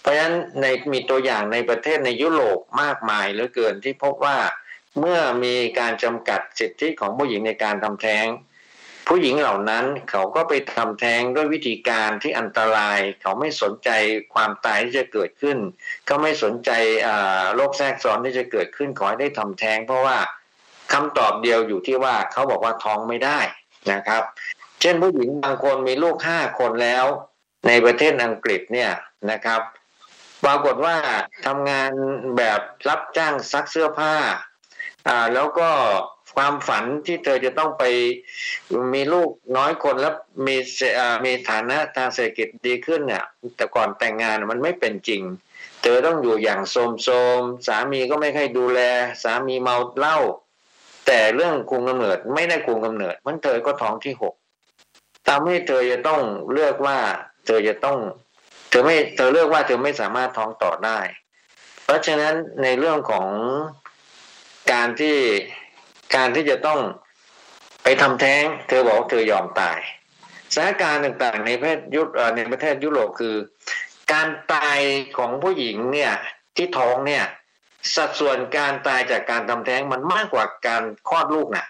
[0.00, 4.38] เพราะฉะนั้นในมีตัวอย่างในประเทศในยุโรปมากมายเหลือเกินที่พบว่า
[4.98, 8.26] เมื่อมีการจำกัดสิทธิของผู้หญิงในการทำแท้ง
[9.08, 13.90] ผู้หญิงเหล่านั้นเขาก็ไปทำแท้งด้วยวิธีการที่อันตราย เขาไม่สนใจ
[14.34, 15.58] ความตายที่จะเกิดขึ้น
[16.06, 16.70] เขาไม่สนใจ
[17.54, 20.18] โรคแทรกซ้อนที่จะเกิดขึ้นขอให้ได้ทำแท้ง เพราะว่า
[20.92, 23.40] คำตอบเดียวอยู่ที่ว่าเขาบอกว่าท้องไม่ได้
[23.92, 24.22] นะครับ
[24.80, 27.04] เช่นผู้หญิงบางคนมีลูกห้าคนแล้ว
[27.66, 28.92] ในประเทศอังกฤษเนี่ย
[29.30, 29.60] นะครับ
[30.44, 30.96] ปรากฏว่า
[31.46, 31.92] ทำงาน
[32.36, 34.14] แบบรับจ้างซักเสื้อผ้า
[35.08, 35.70] อ่าแล้วก็
[36.36, 37.84] ความฝันที่เธอจะต้องไป
[38.94, 40.14] มีลูกน้อยคนแล้ว
[40.46, 40.56] มี
[41.24, 43.24] มีฐานะทางเศรษฐกิจดีขึ้นเนี่ย
[43.56, 45.22] แต่ก่อนแต่งงานมันไม่เป็นจริง
[45.82, 47.08] เธอต้องอยู่อย่างโส
[47.40, 48.80] มๆสามีก็ไม่ค่อยดูแล
[49.22, 50.18] สามีเมาเหล้า
[51.06, 54.34] แต่เรื่องคุมกำเนิดไม่ได้คุมกำเนิด มันเธอก็ท้องที่หก
[55.28, 56.20] ทำให้เธอจะต้อง
[56.52, 56.98] เลือกว่า
[57.46, 57.98] เธอจะต้อง
[58.68, 60.98] เธอไม่เธอเลือกว่าเธอไม่สามารถท้องต่อได้
[61.84, 63.28] เพราะฉะนั้นในเรื่องของ
[64.72, 65.16] การที่
[66.14, 66.80] การที่จะต้อง
[67.82, 69.78] ไปทำแท้ง เธอบอกเธอยอมตาย
[70.54, 72.02] สถานการณ์ต่างๆในประเทศยุ
[72.36, 73.36] ในประเทศยุโรปคือ
[74.12, 74.78] การตาย
[75.18, 76.12] ของผู้หญิงเนี่ย
[76.56, 77.24] ที่ท้องเนี่ย
[77.94, 81.66] สัดส่วนการตายจากการทำแท้งมันมากกว่าการคลอดลูกนะ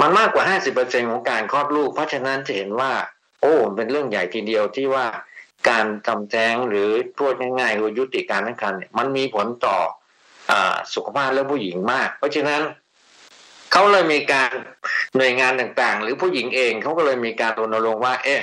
[0.00, 2.92] มันมากกว่าห้าสิบเปอร์เซ็นของการคลอดลูก เพราะฉะนั้นจะเห็นว่า
[3.40, 5.06] โอ้เป็นเรื่องใหญ่ทีเดียวที่ว่า
[5.68, 9.78] การทำแท้งหรือพูดง่ายๆคือยุติการตั้งครรภ์เนี่ยมันมีผลต่อ
[10.50, 10.52] อ
[10.94, 12.62] สุขภาพและผู้หญิงมาก เพราะฉะนั้น
[13.72, 14.50] เขาเลยมีการ
[15.16, 18.42] หน่วยงานต่างๆ หรือผู้หญิงเองเขาก็เลยมีการรณรงค์ว่า เอ๊ะ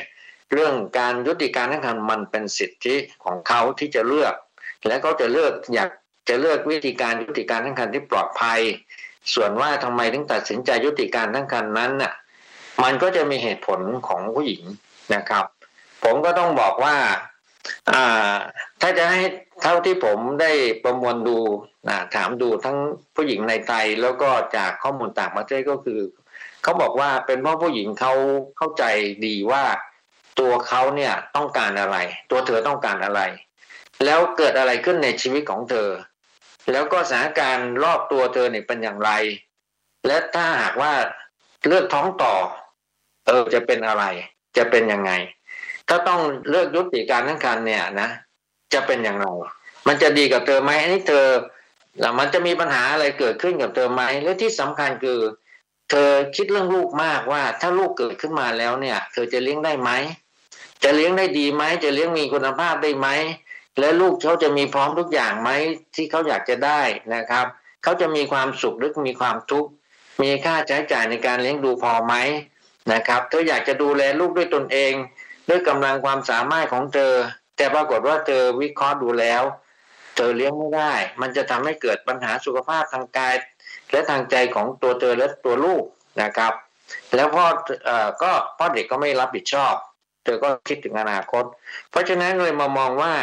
[0.52, 4.34] เรื่องการยุติการตั้งครรภ์มันเป็นสิทธิของเขาที่จะเลือก
[4.88, 5.90] และเขาจะเลือกอยาก
[6.30, 8.60] จะเลือกวิธีการยุติการตั้งครรภ์ที่ปลอดภัย
[9.34, 12.14] ส่วนว่าทำไมถึงตัดสินใจยุติการตั้งครรภ์นั้นน่ะ
[12.84, 14.64] มันก็จะมีเหตุผลของผู้หญิง
[15.16, 15.46] นะครับ
[16.04, 16.96] ผมก็ต้องบอกว่า
[18.82, 19.22] ถ้าจะให้
[19.62, 20.52] เท่าที่ผมได้
[20.84, 21.38] ประมวลดู
[21.90, 22.78] นะถามดูทั้ง
[23.16, 26.00] ผู้หญิงในไทยแล้วก็จากข้อมูลต่างประเทศก็คือ
[26.64, 28.14] เขาบอกว่าเป็นเพราะผู้หญิงเขา
[28.58, 28.84] เข้าใจ
[29.26, 29.64] ดีว่า
[30.40, 31.98] ตัวเขาเนี่ยต้องการอะไร
[32.32, 33.22] ตัวเธอต้องการอะไร
[34.06, 35.90] แล้วเกิดอะไรขึ้นในชีวิตของเธอ
[36.72, 39.12] แล้วก็สถานการณ์รอบตัวเธอเนี่ยเป็นอย่างไร
[40.08, 40.94] และถ้าหากว่า
[41.68, 42.36] เลือกท้องต่อ
[43.28, 44.04] เออจะเป็นอะไร
[44.58, 45.12] จะเป็นยังไง
[45.90, 48.10] ถ้าต้องเลือกยุติการทั้งครรเนี่ยนะ
[48.74, 49.26] จะเป็นอย่างไร
[49.88, 51.28] มันจะดีกับเธอไหมอันนี้เธอ
[52.00, 55.20] แล้วมันจะมีปัญหาอะไรเกิดขึ้นกับเธอไหมและที่สำคัญคือ
[55.90, 59.92] เธอคิดเรื่องลูกมากว่า ถ้าลูกเกิดขึ้นมาแล้วเนี่ย เธอจะเลี้ยงได้ไหม
[60.84, 63.08] จะเลี้ยงได้ดีไหมจะเลี้ยงมีคุณภาพได้ไหม
[63.80, 65.50] และลูกเขาจะมีพร้อมทุกอย่างไหม
[65.96, 66.82] ที่เขาอยากจะได้
[67.16, 67.46] นะครับ
[67.84, 69.70] เขาจะมีความสุขหรือมีความทุกข์
[70.22, 72.16] มีค่าใช้จ่ายในการเลี้ยงดูพอไหม
[72.94, 74.94] นะครับ เธออยากจะดูแลลูกด้วยตนเอง
[75.50, 77.14] ด้วยกำลังความสามารถของเธอ
[77.58, 79.44] แต่ปรากฏว่าเธอวิเคราะห์ดูแล้ว
[80.16, 83.36] เธอเลี้ยงไม่ได้ มันจะทำให้เกิดปัญหาสุขภาพทางกาย
[83.92, 85.84] และทางใจของตัวเธอและตัวลูก
[86.22, 86.54] นะครับ
[87.16, 87.46] แล้วพ่อ
[87.86, 89.74] เอ่อก็พ่อเด็กก็ไม่รับผิดชอบ
[90.24, 91.44] เธอก็คิดถึงอนาคต
[91.90, 93.14] เพราะฉะนั้นเลยมามองว่า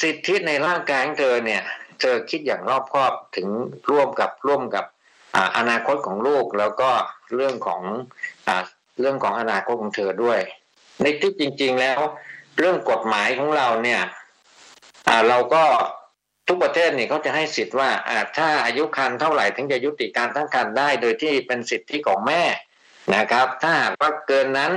[0.00, 1.62] สิทธิในร่างกายของเธอเนี่ย
[2.00, 3.48] เธอคิดอย่างรอบคอบถึง
[3.90, 4.84] ร่วมกับร่วมกับ
[5.56, 6.90] อนาคตของลูกแล้วก็
[7.34, 7.82] เรื่องของ
[8.48, 8.50] อ
[9.00, 10.40] เรื่องของอนาคตของเธอด้วย
[11.02, 11.98] ในที่จริง ๆ แล้ว
[12.58, 14.02] เรื่องกฎหมายของเราเนี่ย
[15.28, 15.64] เราก็
[16.48, 17.90] ทุกประเทศนี่เขาจะให้สิทธิ์ว่า
[18.36, 22.42] ถ้าอายุคันเท่าไหร่ถึงจะยุติการตั้งครรภ์ได้ โดยที่เป็นสิทธิของแม่
[23.16, 24.72] นะครับ ถ้าหากว่าเกินนั้น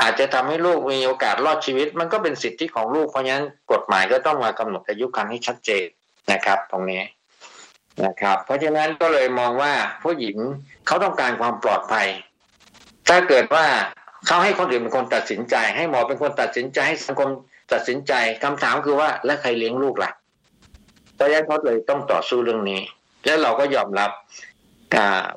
[0.00, 5.86] อาจจะทำให้ลูกมีโอกาสรอดชีวิต มันก็เป็นสิทธิของลูกเพราะฉะนั้นกฎหมายก็ต้องมากำหนดอายุคันให้ชัดเจน
[6.32, 7.02] นะครับ ตรงนี้
[8.04, 9.72] นะครับ เพราะฉะนั้นก็เลยมองว่า
[10.02, 10.36] ผู้หญิง
[10.86, 12.08] เขาต้องการความปลอดภัย
[13.08, 13.66] ถ้าเกิดว่า
[14.26, 17.28] เขาให้คนอื่นเป็นคนตัดสินใจ ให้หมอเป็นคนตัดสินใจให้สังคม
[17.72, 18.12] ตัดสินใจ
[18.44, 20.10] คำถามคือว่าแล้วใครเลี้ยงลูกล่ะ
[21.14, 22.80] เพราะฉะนั้นเขาเลยต้องต่อสู้เรื่องนี้
[23.24, 24.10] แล้วเราก็ยอมรับ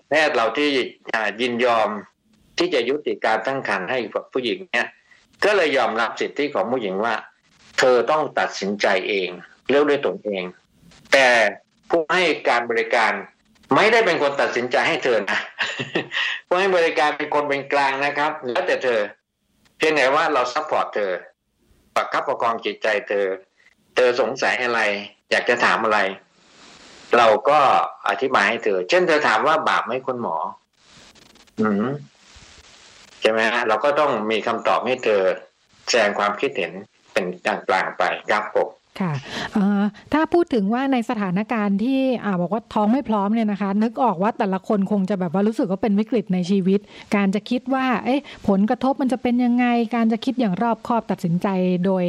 [0.10, 0.70] แพทย์เราที่
[1.42, 1.90] ยินยอม
[2.58, 4.00] ที่จะยุติการตั้งครรภ์ให้
[4.34, 4.88] ผู้หญิงเนี่ย
[5.46, 7.16] ก็เลยยอมรับสิทธิของผู้หญิงว่า
[7.80, 9.30] เธอต้องตัดสินใจเอง
[9.70, 10.44] เลือกด้วยตนเอง
[11.14, 11.28] แต่
[11.90, 13.12] ผู้ให้การบริการ
[13.74, 15.40] ไม่ได้เป็นคนตัดสินใจให้เธอนะ
[16.48, 19.00] ผู้ให้บริการเป็นคนเป็นกลางนะครับแล้วแต่เธอ
[19.78, 21.12] เพียงแต่ว่าเรา support เธอ
[21.96, 23.26] ประคับประคองจิตใจเธอ
[23.96, 24.82] เธอสงสัยอะไร
[25.32, 26.00] อยากจะถามอะไร
[27.18, 27.60] เราก็
[28.10, 30.36] อธิบายให้เธอ เช่นเธอถามว่าบาปไหมคุณหมอ
[31.62, 31.86] อืม
[33.26, 35.22] ช่ไหมฮะเราก็ต้องมีคำตอบให้เธอ
[35.90, 36.72] แสดงความคิดเห็น
[37.14, 38.68] เป็นกลางๆไปครับผม
[39.02, 39.14] ค่ะ
[40.14, 46.80] ถ้าพูดถึงว่าในสถานการณ์ที่อบอกว่าท้องไม่พร้อมเนี่ยนะคะ นึกออกว่าแต่ละคนคงจะแบบว่ารู้สึกว่าเป็นวิกฤตในชีวิต
[47.16, 49.66] การจะคิดว่าเอ๊ะผลกระทบมันจะเป็นยังไง
[49.96, 51.48] การจะคิดอย่างรอบคอบตัดสินใจ
[51.86, 52.06] โดย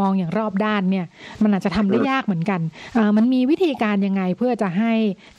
[0.00, 1.06] มองอย่างรอบด้านเนี่ย
[1.42, 2.60] มันอาจจะทำได้ยากเหมือนกัน
[3.16, 4.92] มันมีวิธีการยังไงเพื่อจะให้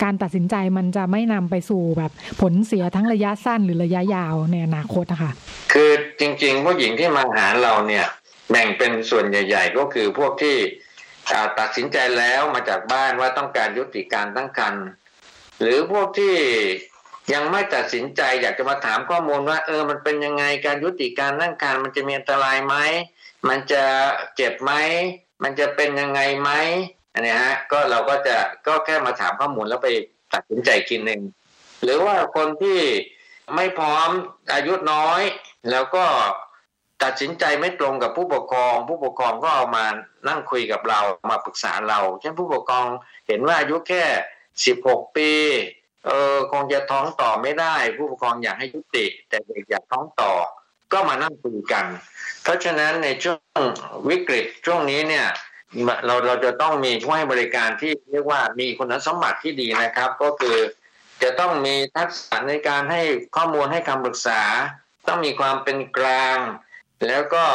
[0.04, 2.12] การตัดสินใจมันจะไม่นำไปสู่แบบ
[2.42, 5.32] ผลเสียทั้งระยะสั้นหรือระยะยาวในอนาคตนะคะ
[5.74, 8.06] คือจริงๆผู้หญิงที่มาหาเราเนี่ย
[8.52, 10.58] แบ่งเป็นส่วนใหญ่ ๆ ก็คือพวกที่
[11.60, 14.86] ตัดสินใจแล้วมาจากบ้านว่าต้องการยุติการตั้งครรภ์
[15.62, 16.36] หรือพวกที่
[17.34, 22.76] ยังไม่ตัดสินใจอยากจะมาถามข้อมูลว่า เออมันเป็นยังไงการยุติการตั้งครรภ์มันจะมีอันตรายไหม
[23.50, 23.84] มันจะ
[24.36, 24.74] เจ็บไหม
[25.44, 26.52] มันจะเป็นยังไงไหม
[27.14, 28.38] อันนี้ฮะก็เราก็จะ
[28.68, 29.90] ก็แค่มาถามข้อมูลแล้วไป
[30.34, 31.22] ตัดสินใจกินหนึ่ง
[31.84, 32.80] หรือว่าคนที่
[33.56, 34.10] ไม่พร้อม
[34.54, 35.22] อายุน้อย
[35.72, 36.06] แล้วก็
[37.04, 39.86] ตัดสินใจไม่ตรงกับผู้ปกครอง ผู้ปกครองก็เอามา
[40.28, 41.00] นั่งคุยกับเรา
[41.30, 42.86] มาปรึกษาเราเช่นผู้ปกครอง
[43.28, 44.04] เห็นว่าอายุแค่
[44.66, 45.32] สิบหกปี
[46.06, 50.32] เออคงจะท้องต่อไม่ได้ ผู้ปกครองอยากให้ยุติ แต่เด็กอยากท้องต่อ
[50.94, 51.86] ก็มานั่งคุยกัน
[52.44, 53.62] เพราะฉะนั้นในช่วง
[54.10, 55.28] วิกฤตช่วงนี้เนี่ย
[56.06, 60.58] เราเราจะต้องมีผู้ให้บริการที่เรียกว่ามีคุณสมบัติที่ดีนะครับ ก็คือ
[61.24, 63.02] จะต้องมีทักษะในการให้
[63.36, 64.42] ข้อมูลให้คำปรึกษา
[65.08, 66.38] ต้องมีความเป็นกลาง
[67.08, 67.46] แล้วก็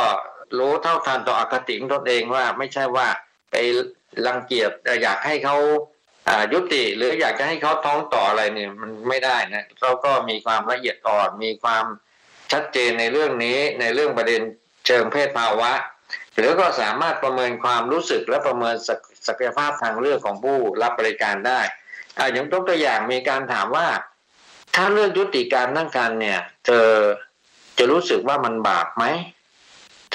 [0.58, 3.08] รู้เท่าทันต่ออคติของตนเองว่าไม่ใช่ว่า
[3.50, 3.54] ไป
[4.26, 4.70] รังเกียจ
[5.02, 5.56] อยากให้เขา
[6.52, 11.84] ยุติหรืออยากจะให้เขาท้องต่ออะไรเนี่ยมันไม่ได้นะเราก็มีความละเอียดอ่อนมีความ
[12.52, 14.40] ชัดเจนในเรื่องนี้ในเรื่องประเด็น
[14.86, 15.72] เชิงเพศภาวะ
[16.36, 18.74] หรือก็สามารถประเมินความรู้สึกและประเมิน
[19.26, 21.60] ศักยภาพทางเลือกของผู้รับบริการได้
[22.18, 23.88] อ่าอย่างตัวอย่างมีการถามว่า
[24.74, 26.88] ถ้าเรื่องยุติการนั่งกันเนี่ย เธอ
[27.78, 29.04] จะรู้สึกว่ามันบาปไหม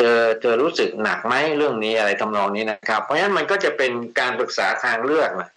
[0.03, 5.49] เธอเธอรู้สึกหนักไหมเรื่องนี้อะไรทำนองนี้นะครับ เพราะฉะนั้นมันก็จะเป็นการปรึกษาทางเลือกนะ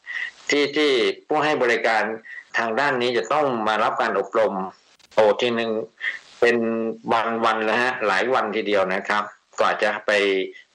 [0.51, 0.91] ที่ที่
[1.29, 2.03] ผู้ให้บริการ
[2.59, 4.55] ทางด้านนี้จะต้องมารับการอบรม
[5.15, 5.71] โอ้ทีหนึ่ง
[6.41, 6.57] เป็น
[7.13, 9.25] วันวันแล้วฮะหลายวันทีเดียวนะครับ
[9.61, 10.11] กว่าจะไป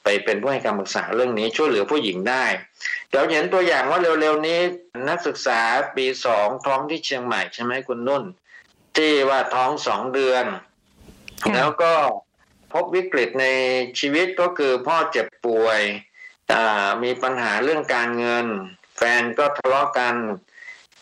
[0.03, 2.45] ไปเป็นผู้ให้คำปรึกษาเรื่องนี้ช่วยเหลือผู้หญิงได้
[3.09, 4.59] เดี๋ยวเห็นตัวอย่างว่าเร็วๆนี้
[5.09, 5.61] นักศึกษา
[5.95, 8.23] ปีสองท้องที่เชียงใหม่ใช่ไหมคุณนุ่น
[8.97, 10.45] ที่ว่าท้องสองเดือน
[11.55, 11.93] แล้วก็
[12.73, 13.45] พบวิกฤตใน
[13.99, 15.81] ชีวิตก็คือพ่อเจ็บป่วย
[17.03, 18.47] มีปัญหาเรื่องการเงิน
[18.97, 20.15] แฟนก็ทะเลาะกัน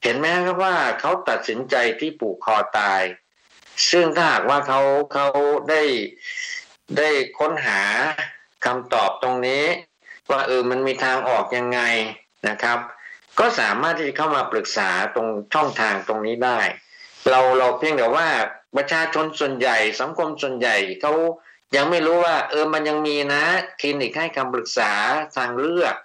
[0.03, 3.01] เห็นไหมครับว่าเขาตัดสินใจที่ปูกคอตาย
[3.91, 4.82] ซึ่งถ้าหากว่าเขา
[5.13, 5.28] เขา
[5.70, 5.82] ได้
[6.97, 7.09] ได้
[7.39, 7.82] ค้นหา
[8.65, 9.65] คำตอบตรงนี้
[10.32, 11.80] ว่าเออมันมีทางออกยังไง
[12.49, 12.80] นะครับ
[13.39, 16.59] ก็สามารถที่จะเข้ามาปรึกษาตรงช่องทางตรงนี้ได้
[17.30, 18.28] เราเราเพียงแต่ว่า
[18.76, 21.13] ประชาชนส่วนใหญ่สังคมส่วนใหญ่เขา
[21.76, 23.43] ยังไม่รู้ว่า เออมันยังมีนะ
[23.80, 24.91] คลินิกให้คำปรึกษา
[25.38, 25.95] ทางเลือก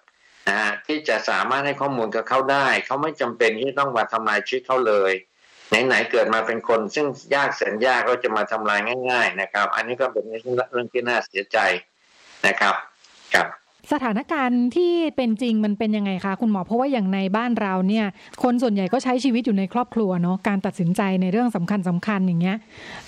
[0.49, 5.13] นะที่จะสามารถให้ข้อมูลกับเขาได้ เขาไม่จำเป็นที่ต้องมาทำลายชีวิตเขาเลย
[5.87, 11.59] ไหนๆเกิดมาเป็นคน ซึ่งยากแสนยากก็จะมาทำลายง่าย ๆ นะครับ อันนี้ก็เป็นเรื่องที่น่าเสียใจ
[12.47, 12.75] นะครับ
[13.35, 13.47] ครับ
[13.93, 18.07] สถานการณ์ที่เป็นจริงมันเป็นยังไงคะคุณหมอเพราะว่าอย่างในบ้านเราเนี่ย
[18.43, 22.57] คนส่วนใหญ่ก็ใช้ชีวิตอยู่ในครอบครัวเนาะการตัดสินใจในเรื่องสำคัญสำคัญอย่างเงี้ย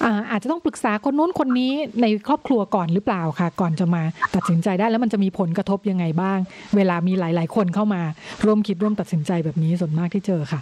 [0.04, 1.72] อาอาจจะต้องปรึกษาคนนู้นคนนี้
[2.02, 4.02] ในครอบครัวก่อนหรือเปล่าคะก่อนจะมา
[4.34, 6.38] ตัดสินใจได้แล้วมันจะมีผลกระทบยังไงบ้าง
[6.76, 8.02] เวลามีหลาย ๆ คนเข้ามา
[8.44, 10.60] ร่วมคิดร่วมตัดสินใจแบบนี้ส่วนมากที่เจอค่ะ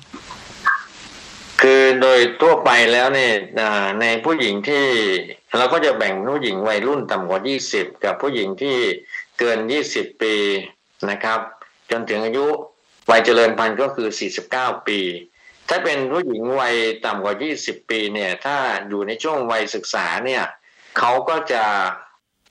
[1.61, 3.35] คือโดยทั่วไปแล้วเนี่ย
[4.01, 4.85] ในผู้หญิงที่
[5.57, 7.41] เราก็จะแบ่งผู้หญิงวัยรุ่นต่ำกว่า
[7.73, 8.77] 20 กับผู้หญิงที่
[9.45, 9.61] เกิน
[9.93, 10.35] 20 ปี
[11.11, 11.41] นะครับ
[11.91, 12.47] จนถึงอายุ
[13.11, 14.09] วัยเจริญพันธุ์ก็คือ
[14.49, 15.01] 49 ปี
[15.69, 18.57] ถ้าเป็นผู้หญิงวัยต่ำกว่า 20 ปีเนี่ยถ้า
[18.89, 20.45] อยู่ในช่วงวัยศึกษาเนี่ย
[20.99, 21.65] เขาก็จะ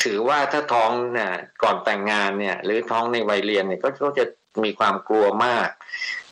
[0.03, 1.33] ถือว่าถ้าท้องเนี่ย
[1.63, 4.25] ก่อนแต่งงานเนี่ยหรือท้องในวัยเรียนเนี่ยก็จะ
[4.63, 5.67] มีความกลัวมาก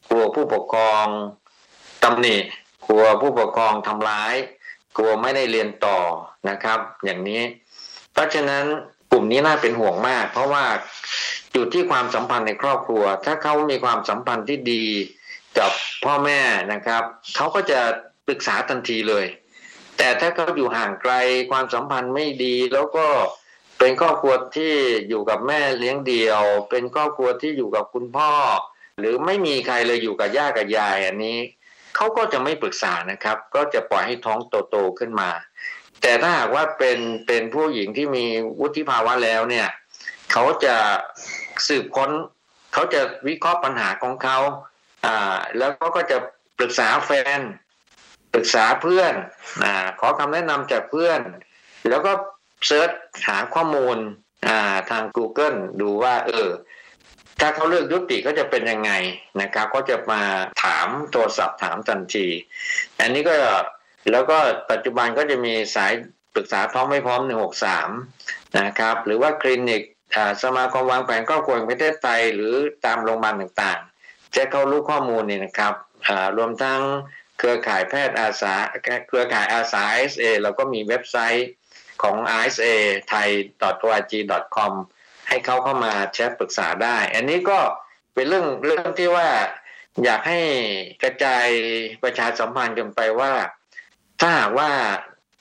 [0.09, 1.05] กลัวผู้ปกครอง
[2.03, 2.37] ตำหนิ
[2.87, 4.35] กลัวผู้ปกครองทำร้าย
[4.97, 5.99] กลัวไม่ได้เรียนต่อ
[6.49, 7.41] นะครับ อย่างนี้
[8.13, 8.65] เพราะฉะนั้น
[9.19, 10.65] ลุ่มนี้น่าเป็นห่วงมาก เพราะว่า
[11.53, 14.85] อยู่ที่ความสัมพันธ์ในครอบครัว ถ้าเขามีความสัมพันธ์ที่ดี
[15.59, 15.71] กับ
[16.05, 16.41] พ่อแม่
[16.73, 17.03] นะครับ
[17.35, 17.79] เขาก็จะ
[18.27, 19.25] ปรึกษาทันทีเลย
[19.97, 21.13] แต่ถ้าเขาอยู่ห่างไกล
[21.51, 23.07] ความสัมพันธ์ไม่ดีแล้วก็
[23.79, 24.73] เป็นครอบครัวที่
[25.09, 28.31] อยู่กับแม่เลี้ยงเดียว เป็นครอบครัวที่อยู่กับคุณพ่อ
[28.99, 31.37] หรือไม่มีใครเลยอยู่กับย่ากับยายอันนี้
[31.95, 34.39] เขาก็จะไม่ปรึกษานะครับ ก็จะปล่อยให้ท้อง
[34.69, 35.29] โตๆขึ้นมา
[36.01, 38.25] แต่ถ้าหากว่าเป็นเป็นผู้หญิงที่มี
[38.59, 39.67] วุฒิภาวะแล้วเนี่ย
[40.31, 40.75] เขาจะ
[41.67, 42.11] สืบค้น
[42.73, 44.37] เขาจะวิเคราะห์ปัญหาของเขา
[45.05, 46.17] อ่าแล้วเขาก็จะ
[46.57, 47.39] ปรึกษาแฟน
[48.33, 49.13] ปรึกษาเพื่อน
[49.63, 51.21] อ่าขอคำแนะนำจากเพื่อน
[51.89, 52.11] แล้วก็
[52.67, 52.91] เซิร์ช
[53.27, 53.97] หาข้อมูล
[54.47, 56.49] อ่าทาง Google ดูว่า เออ
[57.39, 58.91] ถ้าเขาเลือกยุติก็จะเป็นยังไง
[59.41, 60.21] นะครับ ก็จะมา
[60.63, 62.27] ถามโทรศัพท์ถามทันที
[62.99, 63.35] อันนี้ก็
[64.11, 64.37] แล้วก็
[64.71, 65.93] ปัจจุบันก็จะมีสาย
[66.33, 67.21] ปรึกษาท้องไม่พร้อม
[67.89, 69.81] 163 นะครับ หรือว่าคลินิก
[70.43, 72.53] สมาคมวางแผนครอบครัวแห่งประเทศไทยหรือ
[72.85, 75.73] ตามโรงพยาบาลต่างๆ จะเข้ารู้ข้อมูลนี่นะครับ
[76.37, 76.81] รวมทั้ง
[77.37, 78.53] เครือข่ายแพทย์อาสา
[79.07, 81.49] เครือข่ายอาสา ISA เราก็มีเว็บไซต์
[82.01, 82.67] ของ ISA
[83.11, 83.29] thai
[83.67, 84.13] org
[84.55, 84.73] com
[85.27, 87.59] ให้เขาเข้ามาแชทปรึกษาได้ อันนี้ก็
[88.13, 89.29] เป็นเรื่องเรื่องที่ว่า
[90.03, 90.39] อยากให้
[91.03, 91.47] กระจาย
[92.03, 93.31] ประชาสัมพันธ์กันไปว่า
[94.19, 94.69] ถ้าหากว่า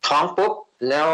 [0.08, 0.52] ท้องปุ๊บ
[0.88, 1.10] แล้ว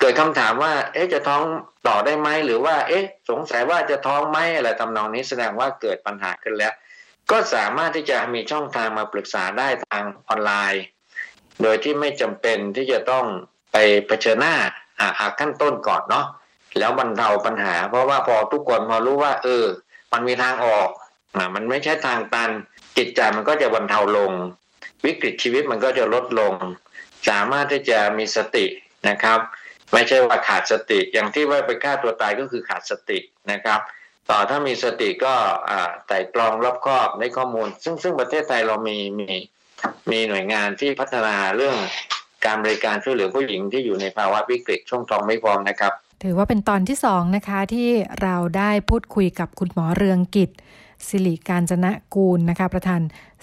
[0.00, 1.42] เกิดคำถามว่า เอ๊ะจะท้อง
[1.88, 6.74] ต่อได้ไหมหรือว่า เอ๊ะ สงสัยว่าจะท้องไหมอะไรทำนองนี้แสดงว่าเกิดปัญหาขึ้นแล้ว
[7.30, 10.84] ก็สามารถที่จะมีช่องทางมาปรึกษาได้ทางออนไลน์
[11.62, 13.24] โดยที่ไม่จำเป็นที่จะต้อง
[13.72, 14.54] ไปเผชิญหน้า
[14.98, 16.26] อาขั้นต้นก่อนเนาะ
[16.78, 19.64] แล้วบรรเทาปัญหา เพราะว่าพอทุกคนพอรู้ว่า เออ
[20.12, 20.88] มันมีทางออก
[21.54, 22.50] มันไม่ใช่ทางตัน
[22.96, 24.32] จิตใจมันก็จะบรรเทาลง
[25.04, 26.54] วิกฤตชีวิตมันก็จะลดลง
[27.28, 28.66] สามารถที่จะมีสติ
[29.08, 29.38] นะครับ
[29.92, 33.18] ไม่ใช่ว่าขาดสติ อย่างที่ว่าไปฆ่าตัวตายก็คือขาดสติ
[33.52, 33.80] นะครับ
[34.30, 35.34] ต่อถ้ามีสติก็
[36.06, 39.30] ไต่ตรองรอบคอบในข้อมูล ซึ่งซึ่งประเทศไทยเรามีมี
[40.10, 41.76] มีหน่วยงานที่พัฒนาเรื่อง
[42.46, 45.92] การบริการช่วยเหลือผู้หญิงที่อยู่ในภาวะวิกฤตช่วงท้องไม่พร้อมนะครับ
[46.24, 47.90] ถือว่าเป็นตอนที่สองนะคะที่
[48.22, 50.50] เราได้พูดคุยกับคุณหมอเรืองกิจ
[51.08, 53.00] สิริการจนะกูลนะคะ ประธาน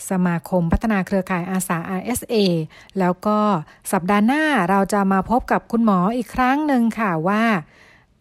[0.10, 2.36] สมาคมพัฒนาเครือข่ายอาสา RSA
[3.00, 3.40] แล้วก็
[3.92, 7.44] สัปดาห์หน้าเราจะมาพบกับคุณหมออีกครั้งหนึ่งค่ะว่า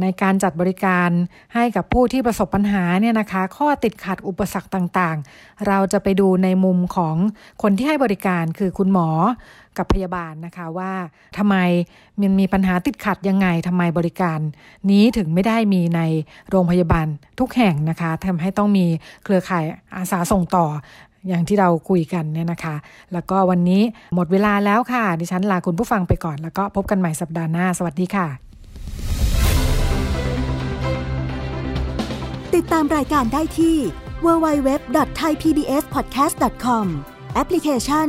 [0.03, 1.11] ในการจัดบริการ
[1.55, 7.16] ให้กับผู้ที่ประสบปัญหาเนี่ยนะคะ ข้อติดขัดอุปสรรคต่างๆ เราจะไปดูในมุมของ
[7.62, 9.09] คนที่ให้บริการคือคุณหมอ
[9.79, 10.93] กับพยาบาลนะคะว่า
[11.39, 11.57] ทำไม
[12.20, 14.39] มันมีปัญหาติดขัดยังไงทำไมบริการ
[14.91, 16.01] นี้ถึงไม่ได้มีใน
[16.51, 17.07] โรงพยาบาล
[17.41, 18.87] ทุกแห่งนะคะทำให้ต้องมี
[19.25, 19.64] เครือข่าย
[19.97, 20.66] อาสาส่งต่อ
[21.29, 22.77] อย่างที่เราคุยกันเนี่ยนะคะ
[23.12, 23.83] แล้วก็วันนี้
[24.14, 28.27] หมดเวลาแล้วค่ะ ดิฉันลาคุณผู้ฟังไปก่อน แล้วก็พบกันใหม่สัปดาห์หน้า สวัสดีค่ะ
[32.55, 33.77] ติดตามรายการได้ที่
[34.25, 36.87] www.thaipbspodcast.com
[37.35, 38.09] แอปพลิเคชัน